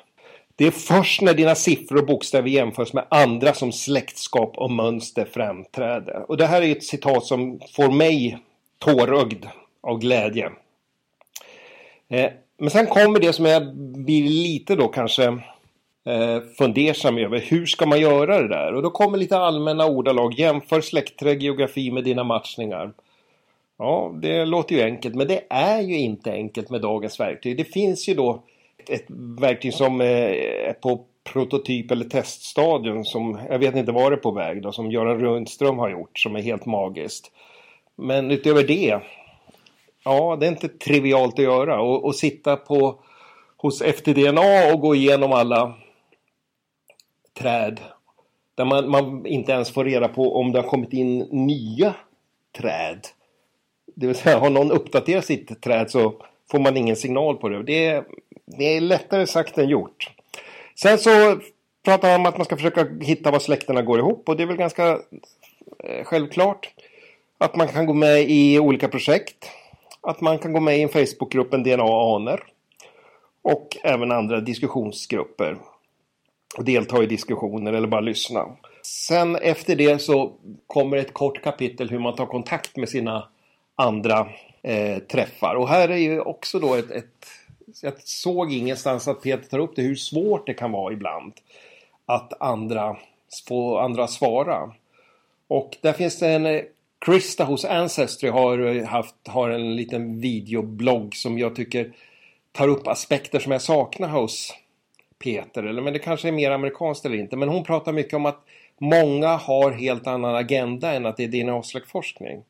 Det 0.55 0.67
är 0.67 0.71
först 0.71 1.21
när 1.21 1.33
dina 1.33 1.55
siffror 1.55 1.97
och 1.97 2.05
bokstäver 2.05 2.49
jämförs 2.49 2.93
med 2.93 3.05
andra 3.09 3.53
som 3.53 3.71
släktskap 3.71 4.57
och 4.57 4.71
mönster 4.71 5.25
framträder. 5.25 6.31
Och 6.31 6.37
det 6.37 6.45
här 6.45 6.61
är 6.61 6.71
ett 6.71 6.83
citat 6.83 7.25
som 7.25 7.59
får 7.71 7.91
mig 7.91 8.37
tårögd 8.79 9.45
av 9.81 9.99
glädje. 9.99 10.51
Eh, 12.09 12.31
men 12.57 12.69
sen 12.69 12.87
kommer 12.87 13.19
det 13.19 13.33
som 13.33 13.45
jag 13.45 13.75
blir 13.75 14.23
lite 14.29 14.75
då 14.75 14.87
kanske 14.87 15.25
eh, 16.05 16.39
fundersam 16.57 17.17
över. 17.17 17.39
Hur 17.39 17.65
ska 17.65 17.85
man 17.85 17.99
göra 17.99 18.41
det 18.41 18.47
där? 18.47 18.73
Och 18.73 18.83
då 18.83 18.89
kommer 18.89 19.17
lite 19.17 19.37
allmänna 19.37 19.85
ordalag. 19.85 20.33
Jämför 20.33 20.81
släktträd 20.81 21.43
geografi 21.43 21.91
med 21.91 22.03
dina 22.03 22.23
matchningar. 22.23 22.91
Ja, 23.77 24.15
det 24.21 24.45
låter 24.45 24.75
ju 24.75 24.81
enkelt, 24.81 25.15
men 25.15 25.27
det 25.27 25.43
är 25.49 25.81
ju 25.81 25.97
inte 25.97 26.31
enkelt 26.31 26.69
med 26.69 26.81
dagens 26.81 27.19
verktyg. 27.19 27.57
Det 27.57 27.63
finns 27.63 28.09
ju 28.09 28.13
då 28.13 28.43
ett 28.89 29.05
verktyg 29.39 29.73
som 29.73 30.01
eh, 30.01 30.07
är 30.07 30.73
på 30.73 31.05
prototyp 31.33 31.91
eller 31.91 32.05
teststadion 32.05 33.05
som 33.05 33.39
jag 33.49 33.59
vet 33.59 33.75
inte 33.75 33.91
var 33.91 34.11
det 34.11 34.17
på 34.17 34.31
väg 34.31 34.61
då, 34.61 34.71
som 34.71 34.91
Göran 34.91 35.19
Rundström 35.19 35.77
har 35.77 35.89
gjort 35.89 36.19
som 36.19 36.35
är 36.35 36.41
helt 36.41 36.65
magiskt. 36.65 37.31
Men 37.95 38.31
utöver 38.31 38.63
det, 38.63 38.99
ja 40.07 40.35
det 40.39 40.45
är 40.45 40.51
inte 40.51 40.67
trivialt 40.67 41.39
att 41.39 41.45
göra 41.45 41.81
och, 41.81 42.05
och 42.05 42.15
sitta 42.15 42.55
på 42.55 42.99
hos 43.57 43.81
FTDNA 43.81 44.73
och 44.73 44.79
gå 44.79 44.95
igenom 44.95 45.31
alla 45.33 45.73
träd 47.39 47.79
där 48.55 48.65
man, 48.65 48.89
man 48.89 49.25
inte 49.25 49.51
ens 49.51 49.71
får 49.71 49.85
reda 49.85 50.07
på 50.07 50.35
om 50.35 50.51
det 50.51 50.61
har 50.61 50.69
kommit 50.69 50.93
in 50.93 51.17
nya 51.19 51.93
träd. 52.57 53.07
Det 53.95 54.07
vill 54.07 54.15
säga 54.15 54.39
har 54.39 54.49
någon 54.49 54.71
uppdaterat 54.71 55.25
sitt 55.25 55.61
träd 55.61 55.91
så 55.91 56.13
får 56.51 56.59
man 56.59 56.77
ingen 56.77 56.95
signal 56.95 57.37
på 57.37 57.49
det. 57.49 57.63
Det 57.63 58.03
det 58.57 58.77
är 58.77 58.81
lättare 58.81 59.27
sagt 59.27 59.57
än 59.57 59.69
gjort. 59.69 60.11
Sen 60.75 60.97
så 60.97 61.39
pratar 61.85 62.11
han 62.11 62.19
om 62.19 62.25
att 62.25 62.37
man 62.37 62.45
ska 62.45 62.55
försöka 62.55 62.87
hitta 63.01 63.31
var 63.31 63.39
släkterna 63.39 63.81
går 63.81 63.99
ihop 63.99 64.29
och 64.29 64.37
det 64.37 64.43
är 64.43 64.47
väl 64.47 64.57
ganska 64.57 64.99
eh, 65.83 66.03
självklart. 66.03 66.73
Att 67.37 67.55
man 67.55 67.67
kan 67.67 67.85
gå 67.85 67.93
med 67.93 68.29
i 68.29 68.59
olika 68.59 68.87
projekt. 68.87 69.49
Att 70.07 70.21
man 70.21 70.39
kan 70.39 70.53
gå 70.53 70.59
med 70.59 70.77
i 70.77 70.81
en 70.81 70.89
Facebookgrupp, 70.89 71.53
en 71.53 71.63
DNA-aner. 71.63 72.43
Och 73.41 73.77
även 73.83 74.11
andra 74.11 74.39
diskussionsgrupper. 74.39 75.57
Och 76.57 76.63
delta 76.63 77.03
i 77.03 77.05
diskussioner 77.05 77.73
eller 77.73 77.87
bara 77.87 78.01
lyssna. 78.01 78.45
Sen 78.83 79.35
efter 79.35 79.75
det 79.75 80.01
så 80.01 80.31
kommer 80.67 80.97
ett 80.97 81.13
kort 81.13 81.43
kapitel 81.43 81.89
hur 81.89 81.99
man 81.99 82.15
tar 82.15 82.25
kontakt 82.25 82.77
med 82.77 82.89
sina 82.89 83.27
andra 83.75 84.27
eh, 84.61 84.97
träffar. 84.97 85.55
Och 85.55 85.69
här 85.69 85.89
är 85.89 85.97
ju 85.97 86.19
också 86.19 86.59
då 86.59 86.75
ett, 86.75 86.91
ett 86.91 87.27
jag 87.81 87.93
såg 88.01 88.53
ingenstans 88.53 89.07
att 89.07 89.21
Peter 89.21 89.49
tar 89.49 89.59
upp 89.59 89.75
det, 89.75 89.81
hur 89.81 89.95
svårt 89.95 90.47
det 90.47 90.53
kan 90.53 90.71
vara 90.71 90.93
ibland 90.93 91.33
att 92.05 92.41
andra, 92.41 92.97
få 93.47 93.77
andra 93.77 94.07
svara. 94.07 94.73
Och 95.47 95.77
där 95.81 95.93
finns 95.93 96.19
det 96.19 96.27
en 96.27 96.45
eh, 96.45 96.61
Krista 96.99 97.43
hos 97.43 97.65
Ancestry 97.65 98.29
har, 98.29 98.59
eh, 98.59 98.85
haft, 98.85 99.15
har 99.27 99.49
en 99.49 99.75
liten 99.75 100.19
videoblogg 100.19 101.15
som 101.15 101.39
jag 101.39 101.55
tycker 101.55 101.91
tar 102.51 102.67
upp 102.67 102.87
aspekter 102.87 103.39
som 103.39 103.51
jag 103.51 103.61
saknar 103.61 104.09
hos 104.09 104.53
Peter. 105.23 105.63
Eller, 105.63 105.81
men 105.81 105.93
det 105.93 105.99
kanske 105.99 106.27
är 106.27 106.31
mer 106.31 106.51
amerikanskt 106.51 107.05
eller 107.05 107.17
inte. 107.17 107.35
Men 107.35 107.49
hon 107.49 107.63
pratar 107.63 107.93
mycket 107.93 108.13
om 108.13 108.25
att 108.25 108.39
många 108.77 109.27
har 109.27 109.71
helt 109.71 110.07
annan 110.07 110.35
agenda 110.35 110.93
än 110.93 111.05
att 111.05 111.17
det 111.17 111.23
är 111.23 111.27
DNA-släktforskning. 111.27 112.43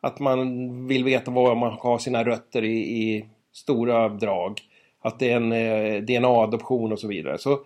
Att 0.00 0.18
man 0.18 0.86
vill 0.86 1.04
veta 1.04 1.30
var 1.30 1.54
man 1.54 1.72
har 1.72 1.98
sina 1.98 2.24
rötter 2.24 2.64
i, 2.64 2.78
i 2.78 3.24
stora 3.52 4.08
drag. 4.08 4.60
Att 5.00 5.18
det 5.18 5.30
är 5.30 5.36
en 5.36 5.52
eh, 5.52 6.02
DNA-adoption 6.02 6.92
och 6.92 7.00
så 7.00 7.08
vidare. 7.08 7.38
Så 7.38 7.60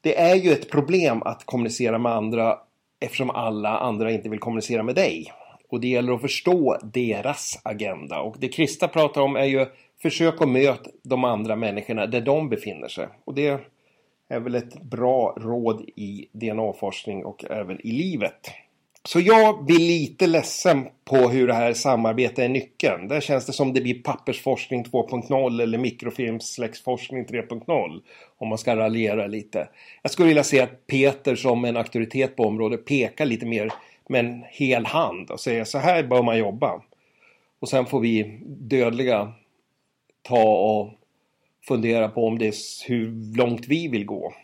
det 0.00 0.18
är 0.18 0.34
ju 0.34 0.52
ett 0.52 0.70
problem 0.70 1.22
att 1.22 1.46
kommunicera 1.46 1.98
med 1.98 2.12
andra 2.12 2.58
eftersom 3.00 3.30
alla 3.30 3.78
andra 3.78 4.10
inte 4.10 4.28
vill 4.28 4.38
kommunicera 4.38 4.82
med 4.82 4.94
dig. 4.94 5.32
Och 5.70 5.80
det 5.80 5.88
gäller 5.88 6.12
att 6.12 6.20
förstå 6.20 6.78
deras 6.82 7.60
agenda. 7.62 8.20
Och 8.20 8.36
det 8.38 8.48
Krista 8.48 8.88
pratar 8.88 9.20
om 9.20 9.36
är 9.36 9.44
ju 9.44 9.66
försök 10.02 10.42
att 10.42 10.48
möta 10.48 10.90
de 11.02 11.24
andra 11.24 11.56
människorna 11.56 12.06
där 12.06 12.20
de 12.20 12.48
befinner 12.48 12.88
sig. 12.88 13.08
Och 13.24 13.34
det 13.34 13.60
är 14.28 14.40
väl 14.40 14.54
ett 14.54 14.82
bra 14.82 15.36
råd 15.40 15.90
i 15.96 16.28
DNA-forskning 16.32 17.24
och 17.24 17.44
även 17.50 17.86
i 17.86 17.92
livet. 17.92 18.50
Så 19.04 19.20
jag 19.20 19.64
blir 19.64 19.78
lite 19.78 20.26
ledsen 20.26 20.88
på 21.04 21.16
hur 21.16 21.46
det 21.46 21.54
här 21.54 21.72
samarbetet 21.72 22.38
är 22.38 22.48
nyckeln. 22.48 23.08
Där 23.08 23.20
känns 23.20 23.46
det 23.46 23.52
som 23.52 23.72
det 23.72 23.80
blir 23.80 24.02
pappersforskning 24.02 24.84
2.0 24.84 25.62
eller 25.62 25.78
mikrofilmsläxforskning 25.78 27.26
3.0. 27.26 28.00
Om 28.38 28.48
man 28.48 28.58
ska 28.58 28.76
raljera 28.76 29.26
lite. 29.26 29.68
Jag 30.02 30.12
skulle 30.12 30.28
vilja 30.28 30.44
se 30.44 30.60
att 30.60 30.86
Peter 30.86 31.34
som 31.34 31.64
en 31.64 31.76
auktoritet 31.76 32.36
på 32.36 32.42
området 32.42 32.84
pekar 32.84 33.26
lite 33.26 33.46
mer 33.46 33.72
med 34.10 34.24
en 34.24 34.44
hel 34.50 34.86
hand 34.86 35.30
och 35.30 35.40
säger 35.40 35.64
så 35.64 35.78
här 35.78 36.02
bör 36.02 36.22
man 36.22 36.38
jobba. 36.38 36.82
Och 37.60 37.68
sen 37.68 37.86
får 37.86 38.00
vi 38.00 38.40
dödliga 38.46 39.32
ta 40.22 40.42
och 40.42 40.90
fundera 41.68 42.08
på 42.08 42.26
om 42.26 42.38
det 42.38 42.48
är 42.48 42.88
hur 42.88 43.36
långt 43.36 43.68
vi 43.68 43.88
vill 43.88 44.06
gå. 44.06 44.34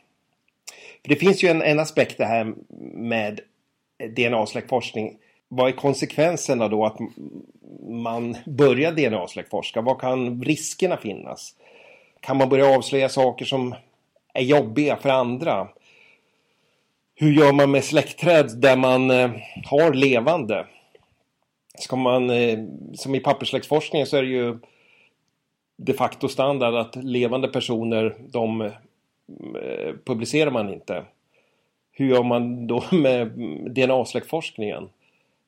För 1.02 1.08
det 1.08 1.16
finns 1.16 1.44
ju 1.44 1.48
en, 1.48 1.62
en 1.62 1.78
aspekt 1.78 2.18
det 2.18 2.24
här 2.24 2.54
med 2.94 3.40
DNA-släktforskning. 3.98 5.18
Vad 5.48 5.68
är 5.68 5.72
konsekvenserna 5.72 6.68
då 6.68 6.86
att 6.86 6.98
man 7.88 8.36
börjar 8.46 8.92
DNA-släktforska? 8.92 9.80
Vad 9.80 10.00
kan 10.00 10.42
riskerna 10.42 10.96
finnas? 10.96 11.54
Kan 12.20 12.36
man 12.36 12.48
börja 12.48 12.76
avslöja 12.76 13.08
saker 13.08 13.44
som 13.44 13.74
är 14.34 14.42
jobbiga 14.42 14.96
för 14.96 15.08
andra? 15.08 15.68
Hur 17.18 17.32
gör 17.32 17.52
man 17.52 17.70
med 17.70 17.84
släktträd 17.84 18.60
där 18.60 18.76
man 18.76 19.10
eh, 19.10 19.30
har 19.64 19.94
levande? 19.94 20.66
Ska 21.78 21.96
man, 21.96 22.30
eh, 22.30 22.58
som 22.94 23.14
i 23.14 23.20
papperssläktforskningen 23.20 24.06
så 24.06 24.16
är 24.16 24.22
det 24.22 24.28
ju 24.28 24.58
de 25.76 25.92
facto 25.92 26.28
standard 26.28 26.74
att 26.74 26.96
levande 26.96 27.48
personer 27.48 28.16
de 28.28 28.60
eh, 28.60 28.70
publicerar 30.04 30.50
man 30.50 30.72
inte 30.72 31.04
hur 31.98 32.06
gör 32.06 32.22
man 32.22 32.66
då 32.66 32.84
med 32.92 33.28
DNA-släktforskningen? 33.70 34.88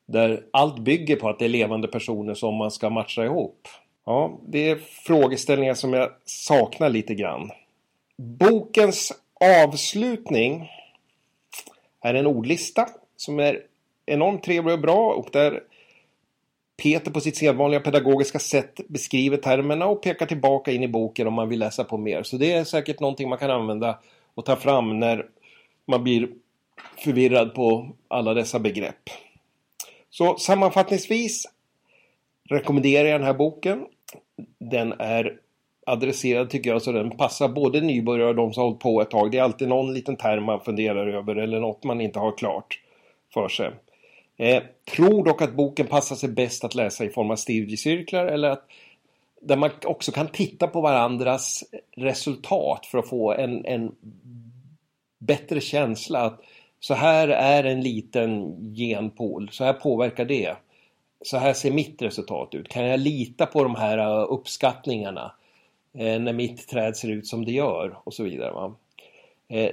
Där 0.05 0.43
allt 0.51 0.79
bygger 0.79 1.15
på 1.15 1.29
att 1.29 1.39
det 1.39 1.45
är 1.45 1.49
levande 1.49 1.87
personer 1.87 2.33
som 2.33 2.55
man 2.55 2.71
ska 2.71 2.89
matcha 2.89 3.25
ihop. 3.25 3.67
Ja, 4.05 4.39
det 4.47 4.69
är 4.69 4.75
frågeställningar 5.05 5.73
som 5.73 5.93
jag 5.93 6.09
saknar 6.25 6.89
lite 6.89 7.15
grann. 7.15 7.51
Bokens 8.17 9.11
avslutning 9.63 10.69
här 11.99 12.13
är 12.13 12.19
en 12.19 12.27
ordlista 12.27 12.89
som 13.15 13.39
är 13.39 13.61
enormt 14.05 14.43
trevlig 14.43 14.73
och 14.73 14.81
bra 14.81 15.13
och 15.13 15.29
där 15.31 15.63
Peter 16.83 17.11
på 17.11 17.21
sitt 17.21 17.37
sedvanliga 17.37 17.79
pedagogiska 17.79 18.39
sätt 18.39 18.79
beskriver 18.87 19.37
termerna 19.37 19.85
och 19.85 20.03
pekar 20.03 20.25
tillbaka 20.25 20.71
in 20.71 20.83
i 20.83 20.87
boken 20.87 21.27
om 21.27 21.33
man 21.33 21.49
vill 21.49 21.59
läsa 21.59 21.83
på 21.83 21.97
mer. 21.97 22.23
Så 22.23 22.37
det 22.37 22.51
är 22.51 22.63
säkert 22.63 22.99
någonting 22.99 23.29
man 23.29 23.37
kan 23.37 23.51
använda 23.51 23.99
och 24.33 24.45
ta 24.45 24.55
fram 24.55 24.99
när 24.99 25.25
man 25.87 26.03
blir 26.03 26.29
förvirrad 26.97 27.53
på 27.55 27.89
alla 28.07 28.33
dessa 28.33 28.59
begrepp. 28.59 29.09
Så 30.09 30.37
sammanfattningsvis 30.37 31.45
rekommenderar 32.49 33.07
jag 33.07 33.19
den 33.19 33.27
här 33.27 33.33
boken. 33.33 33.85
Den 34.59 34.93
är 34.99 35.39
adresserad 35.89 36.49
tycker 36.49 36.69
jag 36.69 36.81
så 36.81 36.91
den 36.91 37.17
passar 37.17 37.47
både 37.47 37.81
nybörjare 37.81 38.29
och 38.29 38.35
de 38.35 38.53
som 38.53 38.61
har 38.61 38.67
hållit 38.67 38.81
på 38.81 39.01
ett 39.01 39.11
tag. 39.11 39.31
Det 39.31 39.37
är 39.37 39.43
alltid 39.43 39.67
någon 39.67 39.93
liten 39.93 40.15
term 40.15 40.43
man 40.43 40.59
funderar 40.59 41.07
över 41.07 41.35
eller 41.35 41.59
något 41.59 41.83
man 41.83 42.01
inte 42.01 42.19
har 42.19 42.37
klart 42.37 42.79
för 43.33 43.47
sig. 43.47 43.71
Eh, 44.37 44.63
tror 44.95 45.25
dock 45.25 45.41
att 45.41 45.53
boken 45.53 45.87
passar 45.87 46.15
sig 46.15 46.29
bäst 46.29 46.63
att 46.63 46.75
läsa 46.75 47.05
i 47.05 47.09
form 47.09 47.31
av 47.31 47.35
studiecirklar 47.35 48.25
eller 48.25 48.49
att 48.49 48.65
där 49.41 49.55
man 49.55 49.69
också 49.85 50.11
kan 50.11 50.27
titta 50.27 50.67
på 50.67 50.81
varandras 50.81 51.63
resultat 51.97 52.85
för 52.85 52.97
att 52.97 53.09
få 53.09 53.33
en, 53.33 53.65
en 53.65 53.95
bättre 55.19 55.61
känsla 55.61 56.21
att 56.21 56.41
så 56.79 56.93
här 56.93 57.27
är 57.27 57.63
en 57.63 57.81
liten 57.81 58.55
genpool, 58.75 59.49
så 59.51 59.63
här 59.63 59.73
påverkar 59.73 60.25
det. 60.25 60.55
Så 61.21 61.37
här 61.37 61.53
ser 61.53 61.71
mitt 61.71 62.01
resultat 62.01 62.55
ut. 62.55 62.69
Kan 62.69 62.85
jag 62.85 62.99
lita 62.99 63.45
på 63.45 63.63
de 63.63 63.75
här 63.75 63.97
eh, 63.97 64.25
uppskattningarna 64.29 65.25
eh, 65.25 65.31
Eh, 65.93 66.19
när 66.19 66.33
mitt 66.33 66.67
träd 66.67 66.97
ser 66.97 67.09
ut 67.09 67.27
som 67.27 67.45
det 67.45 67.51
gör 67.51 67.99
och 68.03 68.13
så 68.13 68.23
vidare. 68.23 68.51
Va? 68.51 68.75
Eh, 69.47 69.71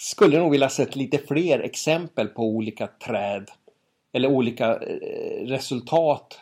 skulle 0.00 0.38
nog 0.38 0.50
vilja 0.50 0.68
sett 0.68 0.96
lite 0.96 1.18
fler 1.18 1.60
exempel 1.60 2.28
på 2.28 2.42
olika 2.42 2.86
träd 2.86 3.50
eller 4.12 4.28
olika 4.28 4.76
eh, 4.76 5.46
resultat 5.46 6.40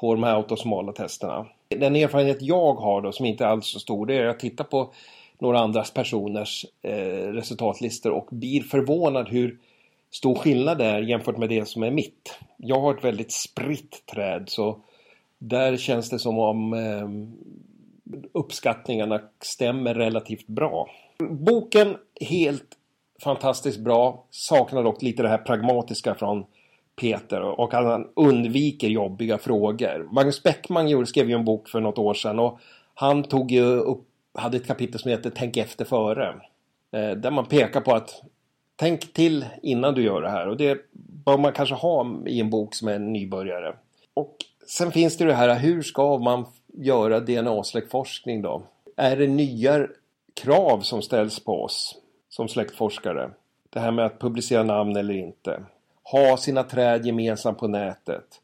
på 0.00 0.14
de 0.14 0.22
här 0.22 0.34
autosmala 0.34 0.92
testerna. 0.92 1.46
Den 1.68 1.96
erfarenhet 1.96 2.42
jag 2.42 2.74
har 2.74 3.02
då 3.02 3.12
som 3.12 3.26
inte 3.26 3.46
alls 3.46 3.66
så 3.66 3.80
stor 3.80 4.06
det 4.06 4.14
är 4.14 4.20
att 4.20 4.26
jag 4.26 4.40
tittar 4.40 4.64
på 4.64 4.92
några 5.38 5.58
andras 5.58 5.90
personers 5.90 6.66
eh, 6.82 7.32
resultatlistor 7.32 8.12
och 8.12 8.28
blir 8.30 8.62
förvånad 8.62 9.28
hur 9.28 9.58
stor 10.10 10.34
skillnad 10.34 10.78
det 10.78 10.84
är 10.84 11.02
jämfört 11.02 11.38
med 11.38 11.48
det 11.48 11.68
som 11.68 11.82
är 11.82 11.90
mitt. 11.90 12.38
Jag 12.56 12.80
har 12.80 12.94
ett 12.94 13.04
väldigt 13.04 13.32
spritt 13.32 14.06
träd 14.06 14.44
så 14.46 14.80
där 15.38 15.76
känns 15.76 16.10
det 16.10 16.18
som 16.18 16.38
om 16.38 16.72
eh, 16.72 17.08
uppskattningarna 18.32 19.20
stämmer 19.40 19.94
relativt 19.94 20.46
bra. 20.46 20.90
Boken 21.18 21.96
helt 22.20 22.76
fantastiskt 23.22 23.78
bra, 23.78 24.24
saknar 24.30 24.82
dock 24.82 25.02
lite 25.02 25.22
det 25.22 25.28
här 25.28 25.38
pragmatiska 25.38 26.14
från 26.14 26.44
Peter 27.00 27.40
och 27.40 27.72
han 27.72 28.08
undviker 28.16 28.88
jobbiga 28.88 29.38
frågor. 29.38 30.08
Magnus 30.12 30.42
Beckman 30.42 31.06
skrev 31.06 31.28
ju 31.28 31.34
en 31.34 31.44
bok 31.44 31.68
för 31.68 31.80
något 31.80 31.98
år 31.98 32.14
sedan 32.14 32.38
och 32.38 32.60
han 32.94 33.22
tog 33.24 33.50
ju 33.50 33.64
upp, 33.64 34.06
hade 34.34 34.56
ett 34.56 34.66
kapitel 34.66 35.00
som 35.00 35.10
heter 35.10 35.32
Tänk 35.34 35.56
efter 35.56 35.84
före. 35.84 36.28
Eh, 36.92 37.10
där 37.10 37.30
man 37.30 37.46
pekar 37.46 37.80
på 37.80 37.94
att 37.94 38.22
tänk 38.76 39.12
till 39.12 39.44
innan 39.62 39.94
du 39.94 40.02
gör 40.02 40.22
det 40.22 40.30
här 40.30 40.48
och 40.48 40.56
det 40.56 40.78
bör 41.24 41.38
man 41.38 41.52
kanske 41.52 41.74
ha 41.74 42.16
i 42.26 42.40
en 42.40 42.50
bok 42.50 42.74
som 42.74 42.88
är 42.88 42.94
en 42.94 43.12
nybörjare. 43.12 43.74
Och 44.14 44.36
sen 44.66 44.92
finns 44.92 45.16
det 45.16 45.24
det 45.24 45.34
här, 45.34 45.58
hur 45.58 45.82
ska 45.82 46.18
man 46.18 46.46
göra 46.76 47.20
DNA-släktforskning 47.20 48.42
då? 48.42 48.62
Är 48.96 49.16
det 49.16 49.26
nya 49.26 49.86
krav 50.34 50.80
som 50.80 51.02
ställs 51.02 51.40
på 51.40 51.62
oss 51.62 51.96
som 52.28 52.48
släktforskare? 52.48 53.30
Det 53.70 53.80
här 53.80 53.90
med 53.90 54.06
att 54.06 54.20
publicera 54.20 54.62
namn 54.62 54.96
eller 54.96 55.14
inte. 55.14 55.62
Ha 56.02 56.36
sina 56.36 56.62
träd 56.62 57.06
gemensamt 57.06 57.58
på 57.58 57.68
nätet. 57.68 58.40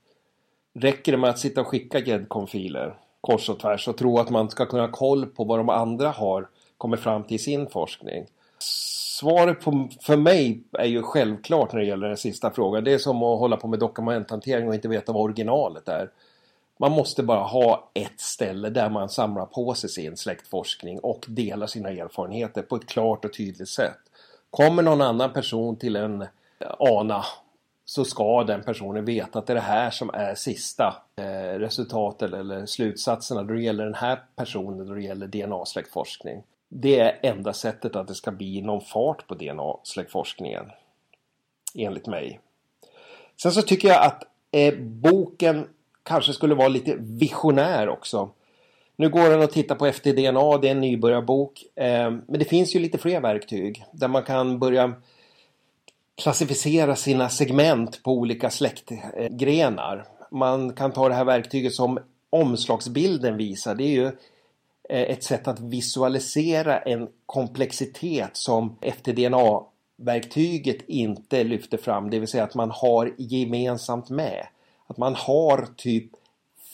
Räcker 0.74 1.12
det 1.12 1.18
med 1.18 1.30
att 1.30 1.38
sitta 1.38 1.60
och 1.60 1.66
skicka 1.66 1.98
GEDCOM-filer 1.98 2.94
kors 3.22 3.48
och 3.48 3.58
tvärs 3.58 3.88
och 3.88 3.96
tro 3.96 4.18
att 4.18 4.30
man 4.30 4.50
ska 4.50 4.66
kunna 4.66 4.82
ha 4.82 4.92
koll 4.92 5.26
på 5.26 5.44
vad 5.44 5.58
de 5.58 5.68
andra 5.68 6.08
har 6.08 6.48
kommit 6.78 7.00
fram 7.00 7.24
till 7.24 7.34
i 7.34 7.38
sin 7.38 7.66
forskning? 7.66 8.26
Svaret 8.58 9.60
på, 9.60 9.88
för 10.00 10.16
mig 10.16 10.62
är 10.72 10.86
ju 10.86 11.02
självklart 11.02 11.72
när 11.72 11.80
det 11.80 11.86
gäller 11.86 12.08
den 12.08 12.16
sista 12.16 12.50
frågan. 12.50 12.84
Det 12.84 12.92
är 12.92 12.98
som 12.98 13.22
att 13.22 13.38
hålla 13.38 13.56
på 13.56 13.68
med 13.68 13.78
dokumenthantering 13.78 14.68
och 14.68 14.74
inte 14.74 14.88
veta 14.88 15.12
vad 15.12 15.22
originalet 15.22 15.88
är. 15.88 16.10
Man 16.78 16.92
måste 16.92 17.22
bara 17.22 17.42
ha 17.42 17.90
ett 17.94 18.20
ställe 18.20 18.70
där 18.70 18.88
man 18.88 19.08
samlar 19.08 19.46
på 19.46 19.74
sig 19.74 19.90
sin 19.90 20.16
släktforskning 20.16 20.98
och 20.98 21.24
delar 21.28 21.66
sina 21.66 21.90
erfarenheter 21.90 22.62
på 22.62 22.76
ett 22.76 22.86
klart 22.86 23.24
och 23.24 23.32
tydligt 23.32 23.68
sätt. 23.68 23.98
Kommer 24.50 24.82
någon 24.82 25.00
annan 25.00 25.32
person 25.32 25.76
till 25.76 25.96
en 25.96 26.22
eh, 26.22 26.28
ANA 26.78 27.24
så 27.84 28.04
ska 28.04 28.44
den 28.44 28.62
personen 28.62 29.04
veta 29.04 29.38
att 29.38 29.46
det 29.46 29.52
är 29.52 29.54
det 29.54 29.60
här 29.60 29.90
som 29.90 30.10
är 30.14 30.34
sista 30.34 31.02
eh, 31.16 31.58
resultatet 31.58 32.32
eller 32.32 32.66
slutsatserna 32.66 33.42
då 33.42 33.54
det 33.54 33.62
gäller 33.62 33.84
den 33.84 33.94
här 33.94 34.22
personen 34.36 34.86
då 34.86 34.94
det 34.94 35.02
gäller 35.02 35.26
DNA-släktforskning. 35.26 36.42
Det 36.68 37.00
är 37.00 37.18
enda 37.22 37.52
sättet 37.52 37.96
att 37.96 38.08
det 38.08 38.14
ska 38.14 38.30
bli 38.30 38.62
någon 38.62 38.80
fart 38.80 39.26
på 39.26 39.34
DNA-släktforskningen. 39.34 40.70
Enligt 41.74 42.06
mig. 42.06 42.40
Sen 43.42 43.52
så 43.52 43.62
tycker 43.62 43.88
jag 43.88 44.04
att 44.04 44.24
eh, 44.50 44.74
boken 44.78 45.68
kanske 46.02 46.32
skulle 46.32 46.54
vara 46.54 46.68
lite 46.68 46.96
visionär 46.98 47.88
också. 47.88 48.30
Nu 48.96 49.08
går 49.08 49.30
den 49.30 49.42
att 49.42 49.52
titta 49.52 49.74
på 49.74 49.86
FTDNA, 49.86 50.58
det 50.58 50.68
är 50.68 50.72
en 50.72 50.80
nybörjarbok. 50.80 51.64
Ehm, 51.76 52.22
men 52.28 52.38
det 52.38 52.44
finns 52.44 52.74
ju 52.74 52.80
lite 52.80 52.98
fler 52.98 53.20
verktyg 53.20 53.84
där 53.92 54.08
man 54.08 54.22
kan 54.22 54.58
börja 54.58 54.94
klassificera 56.22 56.96
sina 56.96 57.28
segment 57.28 58.02
på 58.02 58.12
olika 58.12 58.50
släktgrenar. 58.50 60.04
Man 60.30 60.72
kan 60.72 60.92
ta 60.92 61.08
det 61.08 61.14
här 61.14 61.24
verktyget 61.24 61.74
som 61.74 61.98
omslagsbilden 62.30 63.36
visar. 63.36 63.74
Det 63.74 63.84
är 63.84 63.92
ju 63.92 64.06
eh, 64.88 65.02
ett 65.02 65.24
sätt 65.24 65.48
att 65.48 65.60
visualisera 65.60 66.78
en 66.78 67.08
komplexitet 67.26 68.36
som 68.36 68.76
FTDNA-verktyget 68.80 70.82
inte 70.86 71.44
lyfter 71.44 71.78
fram. 71.78 72.10
Det 72.10 72.18
vill 72.18 72.28
säga 72.28 72.44
att 72.44 72.54
man 72.54 72.70
har 72.70 73.14
gemensamt 73.18 74.10
med. 74.10 74.46
Att 74.92 74.98
man 74.98 75.14
har 75.14 75.68
typ 75.76 76.10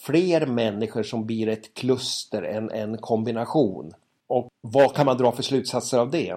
fler 0.03 0.47
människor 0.47 1.03
som 1.03 1.27
blir 1.27 1.49
ett 1.49 1.75
kluster, 1.75 2.43
en, 2.43 2.71
en 2.71 2.99
kombination. 2.99 3.93
Och 4.27 4.49
vad 4.61 4.95
kan 4.95 5.07
man 5.07 5.17
dra 5.17 5.33
för 5.33 5.43
slutsatser 5.43 5.99
av 5.99 6.11
det? 6.11 6.37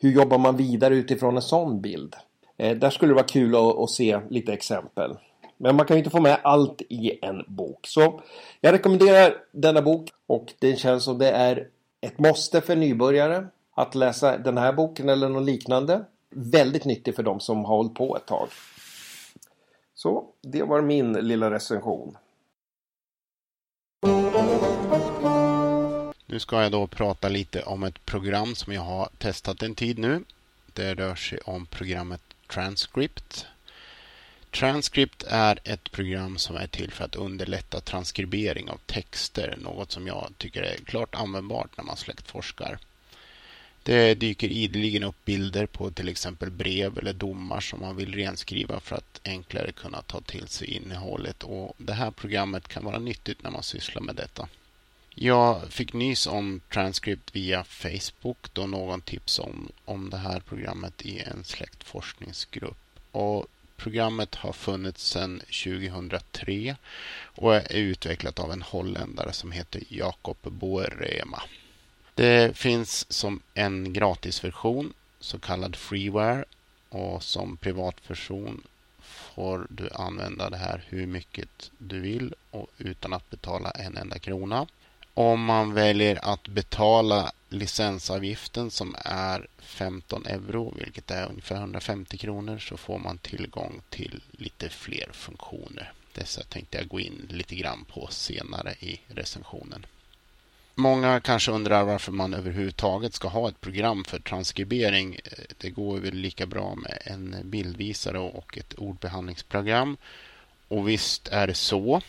Hur 0.00 0.10
jobbar 0.10 0.38
man 0.38 0.56
vidare 0.56 0.94
utifrån 0.94 1.36
en 1.36 1.42
sån 1.42 1.80
bild? 1.80 2.16
Eh, 2.56 2.76
där 2.76 2.90
skulle 2.90 3.10
det 3.10 3.14
vara 3.14 3.24
kul 3.24 3.54
att, 3.54 3.78
att, 3.78 3.90
se 3.90 4.20
lite 4.30 4.52
exempel. 4.52 5.16
Men 5.56 5.76
man 5.76 5.86
kan 5.86 5.96
ju 5.96 5.98
inte 5.98 6.10
få 6.10 6.20
med 6.20 6.38
allt 6.42 6.82
i 6.88 7.18
en 7.22 7.44
bok. 7.46 7.86
Så 7.86 8.20
jag 8.60 8.72
rekommenderar 8.72 9.34
denna 9.52 9.82
bok 9.82 10.10
och 10.26 10.52
det 10.58 10.78
känns 10.78 11.04
som 11.04 11.18
det 11.18 11.30
är 11.30 11.68
ett 12.00 12.18
måste 12.18 12.60
för 12.60 12.76
nybörjare 12.76 13.46
att 13.74 13.94
läsa 13.94 14.38
den 14.38 14.58
här 14.58 14.72
boken 14.72 15.08
eller 15.08 15.28
någon 15.28 15.44
liknande. 15.44 16.04
Väldigt 16.30 16.84
nyttig 16.84 17.16
för 17.16 17.22
de 17.22 17.40
som 17.40 17.64
har 17.64 17.76
hållit 17.76 17.94
på 17.94 18.16
ett 18.16 18.26
tag. 18.26 18.48
Så 20.04 20.26
det 20.42 20.62
var 20.62 20.82
min 20.82 21.12
lilla 21.12 21.50
recension. 21.50 22.16
Nu 26.26 26.38
ska 26.38 26.62
jag 26.62 26.72
då 26.72 26.86
prata 26.86 27.28
lite 27.28 27.62
om 27.62 27.82
ett 27.82 28.06
program 28.06 28.54
som 28.54 28.72
jag 28.72 28.82
har 28.82 29.08
testat 29.18 29.62
en 29.62 29.74
tid 29.74 29.98
nu. 29.98 30.24
Det 30.72 30.94
rör 30.94 31.14
sig 31.14 31.38
om 31.38 31.66
programmet 31.66 32.20
Transcript. 32.46 33.46
Transcript 34.50 35.24
är 35.28 35.58
ett 35.64 35.90
program 35.92 36.38
som 36.38 36.56
är 36.56 36.66
till 36.66 36.90
för 36.90 37.04
att 37.04 37.16
underlätta 37.16 37.80
transkribering 37.80 38.70
av 38.70 38.80
texter, 38.86 39.58
något 39.62 39.92
som 39.92 40.06
jag 40.06 40.32
tycker 40.38 40.62
är 40.62 40.76
klart 40.76 41.14
användbart 41.14 41.76
när 41.76 41.84
man 41.84 41.96
släktforskar. 41.96 42.78
Det 43.86 44.14
dyker 44.14 44.48
ideligen 44.48 45.02
upp 45.02 45.24
bilder 45.24 45.66
på 45.66 45.90
till 45.90 46.08
exempel 46.08 46.50
brev 46.50 46.98
eller 46.98 47.12
domar 47.12 47.60
som 47.60 47.80
man 47.80 47.96
vill 47.96 48.14
renskriva 48.14 48.80
för 48.80 48.96
att 48.96 49.20
enklare 49.24 49.72
kunna 49.72 50.02
ta 50.02 50.20
till 50.20 50.48
sig 50.48 50.70
innehållet 50.70 51.42
och 51.42 51.74
det 51.78 51.92
här 51.92 52.10
programmet 52.10 52.68
kan 52.68 52.84
vara 52.84 52.98
nyttigt 52.98 53.42
när 53.42 53.50
man 53.50 53.62
sysslar 53.62 54.02
med 54.02 54.14
detta. 54.14 54.48
Jag 55.14 55.72
fick 55.72 55.92
nys 55.92 56.26
om 56.26 56.60
Transcript 56.72 57.36
via 57.36 57.64
Facebook 57.64 58.48
då 58.52 58.66
någon 58.66 59.00
tipsade 59.00 59.48
om, 59.48 59.72
om 59.84 60.10
det 60.10 60.16
här 60.16 60.40
programmet 60.40 61.02
i 61.02 61.18
en 61.18 61.44
släktforskningsgrupp. 61.44 62.76
Och 63.10 63.46
programmet 63.76 64.34
har 64.34 64.52
funnits 64.52 65.06
sedan 65.06 65.40
2003 65.64 66.76
och 67.22 67.56
är 67.56 67.76
utvecklat 67.76 68.38
av 68.38 68.52
en 68.52 68.62
holländare 68.62 69.32
som 69.32 69.52
heter 69.52 69.82
Jakob 69.88 70.36
Boerema. 70.42 71.42
Det 72.14 72.56
finns 72.56 73.12
som 73.12 73.40
en 73.54 73.92
gratisversion, 73.92 74.92
så 75.20 75.38
kallad 75.38 75.76
freeware, 75.76 76.44
och 76.88 77.22
som 77.22 77.56
privatperson 77.56 78.62
får 79.00 79.66
du 79.70 79.90
använda 79.90 80.50
det 80.50 80.56
här 80.56 80.84
hur 80.88 81.06
mycket 81.06 81.70
du 81.78 82.00
vill 82.00 82.34
och 82.50 82.70
utan 82.78 83.12
att 83.12 83.30
betala 83.30 83.70
en 83.70 83.96
enda 83.96 84.18
krona. 84.18 84.66
Om 85.14 85.44
man 85.44 85.74
väljer 85.74 86.24
att 86.24 86.48
betala 86.48 87.32
licensavgiften 87.48 88.70
som 88.70 88.96
är 89.04 89.46
15 89.58 90.26
euro, 90.26 90.74
vilket 90.78 91.10
är 91.10 91.28
ungefär 91.28 91.56
150 91.56 92.16
kronor, 92.16 92.58
så 92.58 92.76
får 92.76 92.98
man 92.98 93.18
tillgång 93.18 93.80
till 93.90 94.22
lite 94.30 94.68
fler 94.68 95.08
funktioner. 95.12 95.92
Dessa 96.12 96.42
tänkte 96.42 96.78
jag 96.78 96.88
gå 96.88 97.00
in 97.00 97.26
lite 97.30 97.54
grann 97.54 97.84
på 97.84 98.08
senare 98.10 98.74
i 98.80 99.00
recensionen. 99.08 99.86
Många 100.76 101.20
kanske 101.20 101.50
undrar 101.50 101.84
varför 101.84 102.12
man 102.12 102.34
överhuvudtaget 102.34 103.14
ska 103.14 103.28
ha 103.28 103.48
ett 103.48 103.60
program 103.60 104.04
för 104.04 104.18
transkribering. 104.18 105.20
Det 105.58 105.70
går 105.70 105.98
väl 105.98 106.14
lika 106.14 106.46
bra 106.46 106.74
med 106.74 106.98
en 107.04 107.36
bildvisare 107.44 108.18
och 108.18 108.58
ett 108.58 108.74
ordbehandlingsprogram. 108.74 109.96
Och 110.68 110.88
visst 110.88 111.28
är 111.28 111.46
det 111.46 111.54
så. 111.54 112.00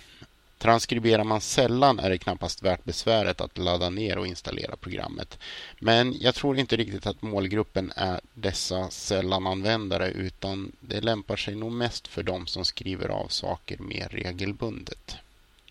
Transkriberar 0.58 1.24
man 1.24 1.42
sällan 1.42 2.00
är 2.00 2.10
det 2.10 2.18
knappast 2.18 2.64
värt 2.64 2.84
besväret 2.84 3.42
att 3.42 3.58
ladda 3.58 3.90
ner 3.90 4.18
och 4.18 4.28
installera 4.28 4.76
programmet. 4.76 5.40
Men 5.80 6.16
jag 6.20 6.36
tror 6.36 6.58
inte 6.58 6.78
riktigt 6.78 7.08
att 7.08 7.22
målgruppen 7.22 7.92
är 7.96 8.22
dessa 8.34 8.90
sällananvändare 8.90 10.10
utan 10.10 10.72
det 10.80 11.02
lämpar 11.02 11.36
sig 11.36 11.56
nog 11.56 11.72
mest 11.72 12.08
för 12.08 12.24
de 12.24 12.48
som 12.48 12.66
skriver 12.66 13.10
av 13.10 13.28
saker 13.28 13.78
mer 13.78 14.10
regelbundet. 14.10 15.18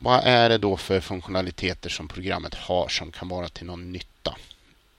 Vad 0.04 0.20
är 0.24 0.48
det 0.48 0.58
då 0.58 0.76
för 0.76 1.00
funktionaliteter 1.00 1.90
som 1.90 2.08
programmet 2.08 2.54
har 2.54 2.88
som 2.88 3.12
kan 3.12 3.28
vara 3.28 3.48
till 3.48 3.66
någon 3.66 3.92
nytta? 3.92 4.36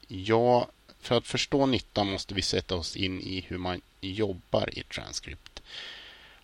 Ja, 0.08 0.68
för 1.00 1.18
att 1.18 1.28
förstå 1.28 1.66
nyttan 1.66 2.12
måste 2.12 2.34
vi 2.34 2.42
sätta 2.42 2.76
oss 2.76 2.96
in 2.96 3.22
i 3.22 3.46
hur 3.48 3.58
man 3.58 3.82
jobbar 4.02 4.80
i 4.80 4.84
Transcript. 4.84 5.62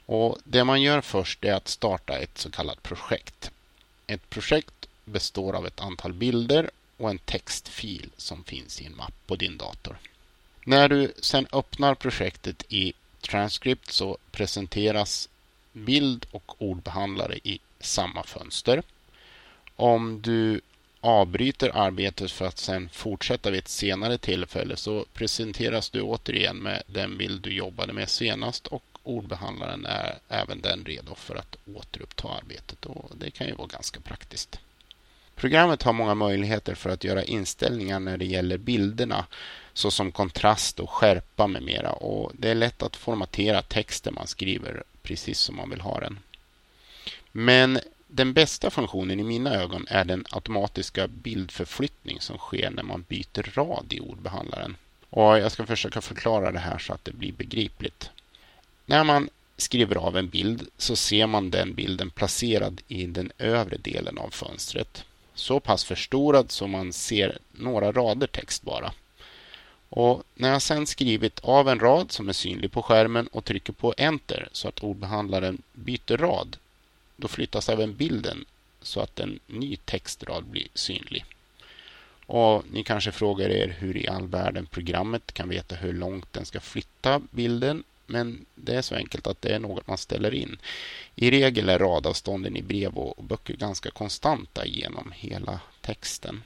Och 0.06 0.38
Det 0.44 0.64
man 0.64 0.82
gör 0.82 1.02
först 1.02 1.44
är 1.44 1.54
att 1.54 1.68
starta 1.68 2.18
ett 2.18 2.38
så 2.38 2.52
kallat 2.52 2.84
projekt. 2.84 3.52
Ett 4.08 4.30
projekt 4.30 4.88
består 5.06 5.54
av 5.54 5.68
ett 5.68 5.80
antal 5.80 6.14
bilder 6.14 6.70
och 6.98 7.10
en 7.10 7.20
textfil 7.20 8.10
som 8.18 8.44
finns 8.44 8.82
i 8.82 8.86
en 8.86 8.96
mapp 8.96 9.28
på 9.28 9.36
din 9.36 9.58
dator. 9.58 9.98
När 10.66 10.90
du 10.90 11.14
sedan 11.20 11.48
öppnar 11.52 11.96
projektet 11.96 12.64
i 12.70 12.94
Transcript 13.22 13.92
så 13.92 14.18
presenteras 14.32 15.30
bild 15.74 16.26
och 16.32 16.62
ordbehandlare 16.62 17.38
i 17.44 17.60
samma 17.84 18.24
fönster. 18.24 18.84
Om 19.76 20.22
du 20.22 20.62
avbryter 21.02 21.72
arbetet 21.74 22.32
för 22.32 22.46
att 22.46 22.58
sedan 22.58 22.90
fortsätta 22.94 23.52
vid 23.52 23.60
ett 23.60 23.68
senare 23.68 24.18
tillfälle 24.18 24.76
så 24.78 25.06
presenteras 25.14 25.90
du 25.90 26.02
återigen 26.02 26.58
med 26.58 26.84
den 26.88 27.18
bild 27.18 27.42
du 27.42 27.54
jobbade 27.54 27.94
med 27.94 28.10
senast 28.10 28.68
och 28.68 28.84
ordbehandlaren 29.04 29.86
är 29.86 30.18
även 30.30 30.62
den 30.62 30.86
redo 30.86 31.16
för 31.16 31.36
att 31.36 31.56
återuppta 31.76 32.28
arbetet 32.30 32.86
och 32.86 33.12
det 33.18 33.32
kan 33.32 33.48
ju 33.48 33.54
vara 33.54 33.68
ganska 33.68 34.00
praktiskt. 34.00 34.60
Programmet 35.36 35.84
har 35.84 35.94
många 35.94 36.16
möjligheter 36.16 36.76
för 36.76 36.90
att 36.90 37.04
göra 37.04 37.24
inställningar 37.24 38.00
när 38.00 38.18
det 38.18 38.26
gäller 38.26 38.58
bilderna 38.58 39.26
såsom 39.74 40.12
kontrast 40.12 40.80
och 40.80 40.90
skärpa 40.90 41.48
med 41.48 41.64
mera 41.64 41.92
och 41.92 42.32
det 42.34 42.50
är 42.50 42.56
lätt 42.56 42.84
att 42.84 42.96
formatera 42.96 43.62
texten 43.62 44.14
man 44.14 44.28
skriver 44.28 44.84
precis 45.04 45.40
som 45.40 45.56
man 45.56 45.70
vill 45.70 45.82
ha 45.82 46.00
den. 46.00 46.20
Men 47.32 47.80
den 48.08 48.34
bästa 48.34 48.70
funktionen 48.70 49.20
i 49.20 49.24
mina 49.24 49.56
ögon 49.56 49.86
är 49.90 50.06
den 50.06 50.26
automatiska 50.30 51.08
bildförflyttning 51.08 52.22
som 52.22 52.38
sker 52.38 52.70
när 52.70 52.84
man 52.84 53.06
byter 53.08 53.56
rad 53.56 53.86
i 53.90 54.00
ordbehandlaren. 54.00 54.76
Och 55.10 55.40
jag 55.40 55.52
ska 55.52 55.66
försöka 55.66 56.02
förklara 56.02 56.52
det 56.52 56.60
här 56.60 56.78
så 56.78 56.94
att 56.94 57.06
det 57.06 57.14
blir 57.14 57.32
begripligt. 57.32 58.10
När 58.86 59.04
man 59.04 59.30
skriver 59.58 59.96
av 59.96 60.18
en 60.18 60.30
bild 60.30 60.68
så 60.78 60.96
ser 60.96 61.28
man 61.28 61.52
den 61.52 61.74
bilden 61.74 62.10
placerad 62.10 62.82
i 62.88 63.06
den 63.06 63.32
övre 63.38 63.78
delen 63.78 64.18
av 64.18 64.30
fönstret. 64.30 65.04
Så 65.34 65.60
pass 65.60 65.84
förstorad 65.84 66.52
så 66.52 66.68
man 66.68 66.94
ser 66.94 67.38
några 67.52 67.92
rader 67.92 68.28
text 68.28 68.64
bara. 68.64 68.92
Och 69.90 70.24
när 70.36 70.50
jag 70.50 70.62
sedan 70.62 70.88
skrivit 70.88 71.40
av 71.40 71.70
en 71.70 71.80
rad 71.80 72.12
som 72.12 72.30
är 72.30 72.34
synlig 72.34 72.72
på 72.72 72.84
skärmen 72.84 73.28
och 73.28 73.46
trycker 73.46 73.74
på 73.74 73.94
Enter 73.98 74.50
så 74.52 74.68
att 74.68 74.84
ordbehandlaren 74.84 75.62
byter 75.74 76.18
rad, 76.18 76.58
då 77.22 77.28
flyttas 77.28 77.70
även 77.70 77.96
bilden 77.96 78.46
så 78.82 79.00
att 79.00 79.20
en 79.20 79.40
ny 79.48 79.76
textrad 79.76 80.44
blir 80.44 80.68
synlig. 80.74 81.26
Och 82.26 82.64
Ni 82.72 82.84
kanske 82.84 83.12
frågar 83.12 83.50
er 83.50 83.76
hur 83.80 83.98
i 83.98 84.08
all 84.08 84.28
världen 84.28 84.66
programmet 84.66 85.34
kan 85.34 85.50
veta 85.50 85.76
hur 85.76 85.94
långt 85.94 86.34
den 86.34 86.46
ska 86.46 86.60
flytta 86.60 87.22
bilden 87.32 87.84
men 88.12 88.46
det 88.56 88.76
är 88.76 88.82
så 88.82 88.96
enkelt 88.96 89.28
att 89.28 89.42
det 89.42 89.56
är 89.56 89.60
något 89.60 89.88
man 89.88 89.98
ställer 89.98 90.34
in. 90.34 90.58
I 91.16 91.32
regel 91.32 91.70
är 91.70 91.80
radavstånden 91.80 92.58
i 92.58 92.62
brev 92.62 92.94
och 92.98 93.24
böcker 93.24 93.54
ganska 93.54 93.92
konstanta 93.92 94.66
genom 94.66 95.12
hela 95.16 95.60
texten. 95.82 96.44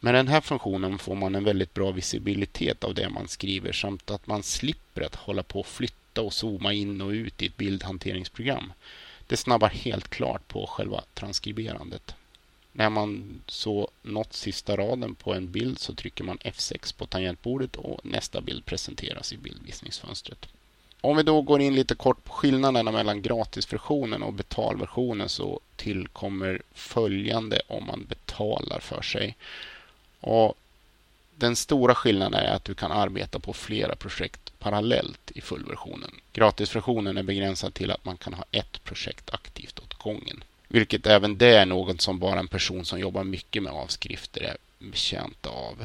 Med 0.00 0.14
den 0.14 0.28
här 0.28 0.40
funktionen 0.40 0.98
får 0.98 1.14
man 1.14 1.34
en 1.34 1.44
väldigt 1.44 1.74
bra 1.74 1.90
visibilitet 1.90 2.84
av 2.84 2.94
det 2.94 3.08
man 3.08 3.28
skriver 3.28 3.72
samt 3.72 4.10
att 4.10 4.26
man 4.26 4.42
slipper 4.42 5.02
att 5.02 5.14
hålla 5.14 5.42
på 5.42 5.60
och 5.60 5.66
flytta 5.66 6.22
och 6.22 6.32
zooma 6.32 6.72
in 6.72 7.00
och 7.00 7.10
ut 7.10 7.42
i 7.42 7.46
ett 7.46 7.56
bildhanteringsprogram. 7.56 8.72
Det 9.30 9.36
snabbar 9.36 9.68
helt 9.68 10.08
klart 10.08 10.48
på 10.48 10.66
själva 10.66 11.04
transkriberandet. 11.14 12.14
När 12.72 12.90
man 12.90 13.40
så 13.46 13.90
nått 14.02 14.32
sista 14.32 14.76
raden 14.76 15.14
på 15.14 15.34
en 15.34 15.52
bild 15.52 15.78
så 15.78 15.94
trycker 15.94 16.24
man 16.24 16.38
F6 16.38 16.96
på 16.96 17.06
tangentbordet 17.06 17.76
och 17.76 18.00
nästa 18.04 18.40
bild 18.40 18.64
presenteras 18.64 19.32
i 19.32 19.36
bildvisningsfönstret. 19.36 20.48
Om 21.00 21.16
vi 21.16 21.22
då 21.22 21.42
går 21.42 21.60
in 21.60 21.74
lite 21.74 21.94
kort 21.94 22.24
på 22.24 22.32
skillnaderna 22.32 22.92
mellan 22.92 23.22
gratisversionen 23.22 24.22
och 24.22 24.32
betalversionen 24.32 25.28
så 25.28 25.60
tillkommer 25.76 26.62
följande 26.72 27.62
om 27.66 27.86
man 27.86 28.06
betalar 28.08 28.80
för 28.80 29.02
sig. 29.02 29.36
Och 30.20 30.54
den 31.40 31.56
stora 31.56 31.94
skillnaden 31.94 32.40
är 32.40 32.54
att 32.54 32.64
du 32.64 32.74
kan 32.74 32.92
arbeta 32.92 33.38
på 33.38 33.52
flera 33.52 33.96
projekt 33.96 34.52
parallellt 34.58 35.30
i 35.34 35.40
fullversionen. 35.40 36.10
Gratisversionen 36.32 37.16
är 37.16 37.22
begränsad 37.22 37.74
till 37.74 37.90
att 37.90 38.04
man 38.04 38.16
kan 38.16 38.34
ha 38.34 38.44
ett 38.50 38.84
projekt 38.84 39.30
aktivt 39.34 39.78
åt 39.78 39.94
gången. 39.94 40.44
Vilket 40.68 41.06
även 41.06 41.38
det 41.38 41.56
är 41.56 41.66
något 41.66 42.00
som 42.00 42.18
bara 42.18 42.38
en 42.38 42.48
person 42.48 42.84
som 42.84 43.00
jobbar 43.00 43.24
mycket 43.24 43.62
med 43.62 43.72
avskrifter 43.72 44.40
är 44.40 44.56
betjänt 44.78 45.46
av. 45.46 45.84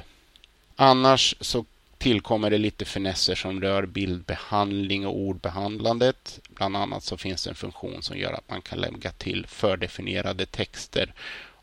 Annars 0.76 1.36
så 1.42 1.66
tillkommer 1.98 2.50
det 2.50 2.58
lite 2.58 2.86
finesser 2.86 3.36
som 3.36 3.62
rör 3.62 3.86
bildbehandling 3.86 5.08
och 5.08 5.18
ordbehandlandet. 5.18 6.40
Bland 6.50 6.78
annat 6.78 7.04
så 7.04 7.18
finns 7.18 7.44
det 7.44 7.50
en 7.50 7.56
funktion 7.56 8.02
som 8.02 8.18
gör 8.18 8.34
att 8.34 8.50
man 8.50 8.62
kan 8.62 8.80
lägga 8.80 9.12
till 9.12 9.46
fördefinierade 9.48 10.46
texter 10.46 11.14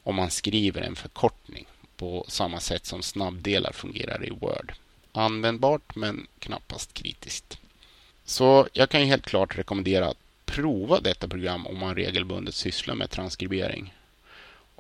om 0.03 0.15
man 0.15 0.31
skriver 0.31 0.83
en 0.83 0.97
förkortning 0.97 1.67
på 2.03 2.25
samma 2.29 2.61
sätt 2.61 2.87
som 2.87 3.03
snabbdelar 3.03 3.73
fungerar 3.73 4.27
i 4.27 4.31
Word. 4.31 4.73
Användbart 5.13 5.97
men 5.97 6.27
knappast 6.39 6.95
kritiskt. 6.95 7.59
Så 8.25 8.69
jag 8.73 8.91
kan 8.91 9.01
ju 9.01 9.07
helt 9.07 9.27
klart 9.27 9.59
rekommendera 9.59 10.09
att 10.09 10.19
prova 10.45 11.01
detta 11.01 11.29
program 11.29 11.67
om 11.67 11.79
man 11.79 11.95
regelbundet 11.95 12.55
sysslar 12.55 12.95
med 12.95 13.11
transkribering. 13.11 13.95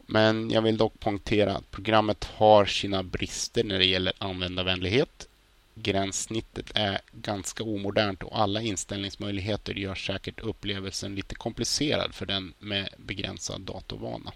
Men 0.06 0.50
jag 0.50 0.62
vill 0.62 0.76
dock 0.76 1.00
poängtera 1.00 1.56
att 1.56 1.70
programmet 1.70 2.24
har 2.24 2.64
sina 2.64 3.02
brister 3.02 3.64
när 3.64 3.78
det 3.78 3.86
gäller 3.86 4.12
användarvänlighet 4.18 5.28
gränssnittet 5.74 6.72
är 6.74 7.00
ganska 7.12 7.64
omodernt 7.64 8.22
och 8.22 8.40
alla 8.40 8.62
inställningsmöjligheter 8.62 9.74
gör 9.74 9.94
säkert 9.94 10.40
upplevelsen 10.40 11.14
lite 11.14 11.34
komplicerad 11.34 12.14
för 12.14 12.26
den 12.26 12.54
med 12.58 12.88
begränsad 12.96 13.60
datorvana. 13.60 14.32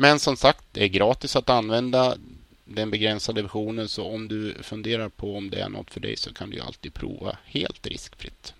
Men 0.00 0.18
som 0.18 0.36
sagt, 0.36 0.64
det 0.72 0.84
är 0.84 0.88
gratis 0.88 1.36
att 1.36 1.50
använda 1.50 2.16
den 2.64 2.90
begränsade 2.90 3.42
versionen 3.42 3.88
så 3.88 4.06
om 4.06 4.28
du 4.28 4.54
funderar 4.62 5.08
på 5.08 5.36
om 5.36 5.50
det 5.50 5.60
är 5.60 5.68
något 5.68 5.90
för 5.90 6.00
dig 6.00 6.16
så 6.16 6.34
kan 6.34 6.50
du 6.50 6.60
alltid 6.60 6.94
prova 6.94 7.38
helt 7.44 7.86
riskfritt. 7.86 8.54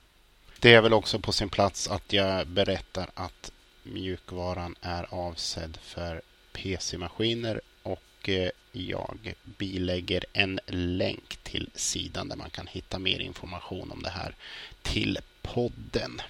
Det 0.61 0.75
är 0.75 0.81
väl 0.81 0.93
också 0.93 1.19
på 1.19 1.33
sin 1.33 1.49
plats 1.49 1.89
att 1.89 2.13
jag 2.13 2.47
berättar 2.47 3.11
att 3.15 3.53
mjukvaran 3.83 4.77
är 4.81 5.15
avsedd 5.15 5.79
för 5.83 6.23
PC-maskiner 6.53 7.61
och 7.83 8.29
eh, 8.29 8.51
jag 8.73 9.35
bilägger 9.59 10.25
en 10.33 10.61
länk 10.67 11.37
till 11.43 11.71
sidan 11.75 12.29
där 12.29 12.37
man 12.37 12.51
kan 12.51 12.67
hitta 12.67 12.99
mer 12.99 13.19
information 13.19 13.91
om 13.93 14.03
det 14.03 14.11
här 14.11 14.35
till 14.83 15.19
podden. 15.43 16.21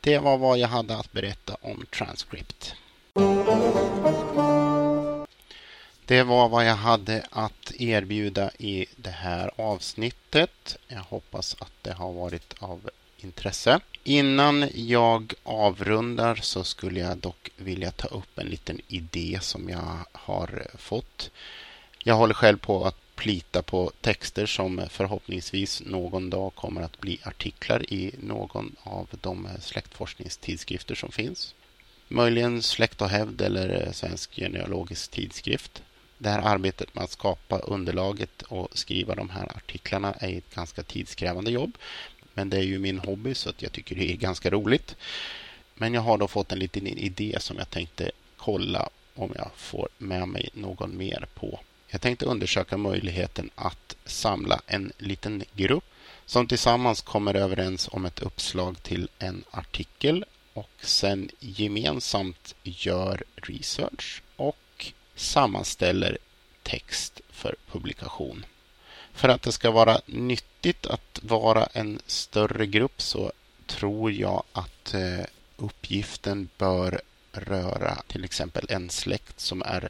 Det 0.00 0.18
var 0.18 0.38
vad 0.38 0.58
jag 0.58 0.68
hade 0.68 0.96
att 0.96 1.12
berätta 1.12 1.56
om 1.60 1.86
Transcript. 1.90 2.74
Det 6.06 6.22
var 6.22 6.48
vad 6.48 6.66
jag 6.66 6.76
hade 6.76 7.26
att 7.30 7.72
erbjuda 7.78 8.50
i 8.58 8.86
det 8.96 9.10
här 9.10 9.50
avsnittet. 9.56 10.76
Jag 10.88 11.00
hoppas 11.00 11.56
att 11.58 11.72
det 11.82 11.92
har 11.92 12.12
varit 12.12 12.54
av 12.58 12.90
intresse. 13.16 13.80
Innan 14.04 14.68
jag 14.74 15.34
avrundar 15.42 16.34
så 16.34 16.64
skulle 16.64 17.00
jag 17.00 17.18
dock 17.18 17.50
vilja 17.56 17.90
ta 17.90 18.08
upp 18.08 18.38
en 18.38 18.46
liten 18.46 18.80
idé 18.88 19.38
som 19.42 19.68
jag 19.68 19.98
har 20.12 20.66
fått. 20.74 21.30
Jag 21.98 22.14
håller 22.14 22.34
själv 22.34 22.58
på 22.58 22.84
att 22.84 22.96
plita 23.14 23.62
på 23.62 23.92
texter 24.00 24.46
som 24.46 24.82
förhoppningsvis 24.90 25.82
någon 25.86 26.30
dag 26.30 26.54
kommer 26.54 26.82
att 26.82 27.00
bli 27.00 27.20
artiklar 27.22 27.92
i 27.92 28.14
någon 28.22 28.76
av 28.82 29.08
de 29.20 29.48
släktforskningstidskrifter 29.60 30.94
som 30.94 31.12
finns. 31.12 31.54
Möjligen 32.08 32.62
Släkt 32.62 33.02
och 33.02 33.08
hävd 33.08 33.40
eller 33.40 33.86
eh, 33.86 33.92
Svensk 33.92 34.34
genealogisk 34.34 35.10
tidskrift. 35.10 35.82
Det 36.18 36.28
här 36.28 36.42
arbetet 36.42 36.94
med 36.94 37.04
att 37.04 37.10
skapa 37.10 37.58
underlaget 37.58 38.42
och 38.42 38.78
skriva 38.78 39.14
de 39.14 39.30
här 39.30 39.56
artiklarna 39.56 40.12
är 40.12 40.38
ett 40.38 40.54
ganska 40.54 40.82
tidskrävande 40.82 41.50
jobb. 41.50 41.78
Men 42.34 42.50
det 42.50 42.56
är 42.56 42.62
ju 42.62 42.78
min 42.78 42.98
hobby 42.98 43.34
så 43.34 43.50
att 43.50 43.62
jag 43.62 43.72
tycker 43.72 43.94
det 43.94 44.12
är 44.12 44.16
ganska 44.16 44.50
roligt. 44.50 44.96
Men 45.74 45.94
jag 45.94 46.00
har 46.00 46.18
då 46.18 46.28
fått 46.28 46.52
en 46.52 46.58
liten 46.58 46.86
idé 46.86 47.36
som 47.40 47.56
jag 47.56 47.70
tänkte 47.70 48.10
kolla 48.36 48.88
om 49.14 49.32
jag 49.36 49.50
får 49.56 49.88
med 49.98 50.28
mig 50.28 50.48
någon 50.52 50.96
mer 50.96 51.26
på. 51.34 51.60
Jag 51.88 52.00
tänkte 52.00 52.26
undersöka 52.26 52.76
möjligheten 52.76 53.50
att 53.54 53.96
samla 54.04 54.60
en 54.66 54.92
liten 54.98 55.44
grupp 55.54 55.84
som 56.26 56.46
tillsammans 56.46 57.00
kommer 57.00 57.34
överens 57.34 57.88
om 57.92 58.04
ett 58.04 58.20
uppslag 58.20 58.82
till 58.82 59.08
en 59.18 59.44
artikel 59.50 60.24
och 60.56 60.70
sen 60.82 61.30
gemensamt 61.40 62.54
gör 62.62 63.22
research 63.36 64.22
och 64.36 64.92
sammanställer 65.14 66.18
text 66.62 67.20
för 67.30 67.56
publikation. 67.72 68.46
För 69.12 69.28
att 69.28 69.42
det 69.42 69.52
ska 69.52 69.70
vara 69.70 70.00
nyttigt 70.06 70.86
att 70.86 71.20
vara 71.22 71.66
en 71.72 72.00
större 72.06 72.66
grupp 72.66 73.02
så 73.02 73.32
tror 73.66 74.12
jag 74.12 74.42
att 74.52 74.94
eh, 74.94 75.24
uppgiften 75.56 76.48
bör 76.58 77.00
röra 77.32 78.02
till 78.06 78.24
exempel 78.24 78.66
en 78.68 78.90
släkt 78.90 79.40
som 79.40 79.62
är 79.62 79.88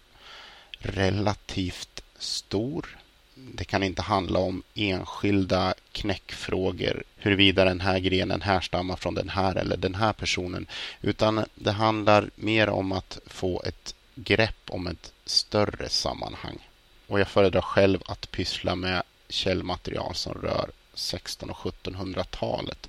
relativt 0.78 2.02
stor. 2.18 2.98
Det 3.38 3.64
kan 3.64 3.82
inte 3.82 4.02
handla 4.02 4.38
om 4.38 4.62
enskilda 4.74 5.74
knäckfrågor, 5.92 7.02
huruvida 7.16 7.64
den 7.64 7.80
här 7.80 7.98
grenen 7.98 8.42
härstammar 8.42 8.96
från 8.96 9.14
den 9.14 9.28
här 9.28 9.56
eller 9.56 9.76
den 9.76 9.94
här 9.94 10.12
personen, 10.12 10.66
utan 11.02 11.44
det 11.54 11.72
handlar 11.72 12.30
mer 12.34 12.68
om 12.68 12.92
att 12.92 13.18
få 13.26 13.62
ett 13.62 13.94
grepp 14.14 14.70
om 14.70 14.86
ett 14.86 15.12
större 15.24 15.88
sammanhang. 15.88 16.58
Och 17.06 17.20
jag 17.20 17.28
föredrar 17.28 17.60
själv 17.60 18.02
att 18.06 18.30
pyssla 18.30 18.74
med 18.74 19.02
källmaterial 19.28 20.14
som 20.14 20.34
rör 20.34 20.70
1600 20.94 21.56
och 21.62 21.72
1700-talet. 21.72 22.88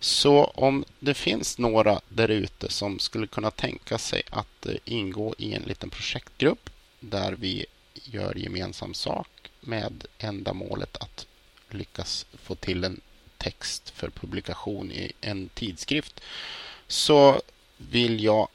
Så 0.00 0.44
om 0.44 0.84
det 0.98 1.14
finns 1.14 1.58
några 1.58 2.00
där 2.08 2.28
ute 2.28 2.70
som 2.70 2.98
skulle 2.98 3.26
kunna 3.26 3.50
tänka 3.50 3.98
sig 3.98 4.22
att 4.30 4.66
eh, 4.66 4.74
ingå 4.84 5.34
i 5.38 5.54
en 5.54 5.62
liten 5.62 5.90
projektgrupp 5.90 6.70
där 7.00 7.32
vi 7.32 7.66
gör 7.94 8.34
gemensam 8.34 8.94
sak 8.94 9.37
med 9.60 10.04
ändamålet 10.18 10.96
att 10.96 11.26
lyckas 11.70 12.26
få 12.32 12.54
till 12.54 12.84
en 12.84 13.00
text 13.38 13.90
för 13.90 14.10
publikation 14.10 14.92
i 14.92 15.12
en 15.20 15.48
tidskrift 15.48 16.20
så 16.86 17.40
vill 17.76 18.24
jag 18.24 18.48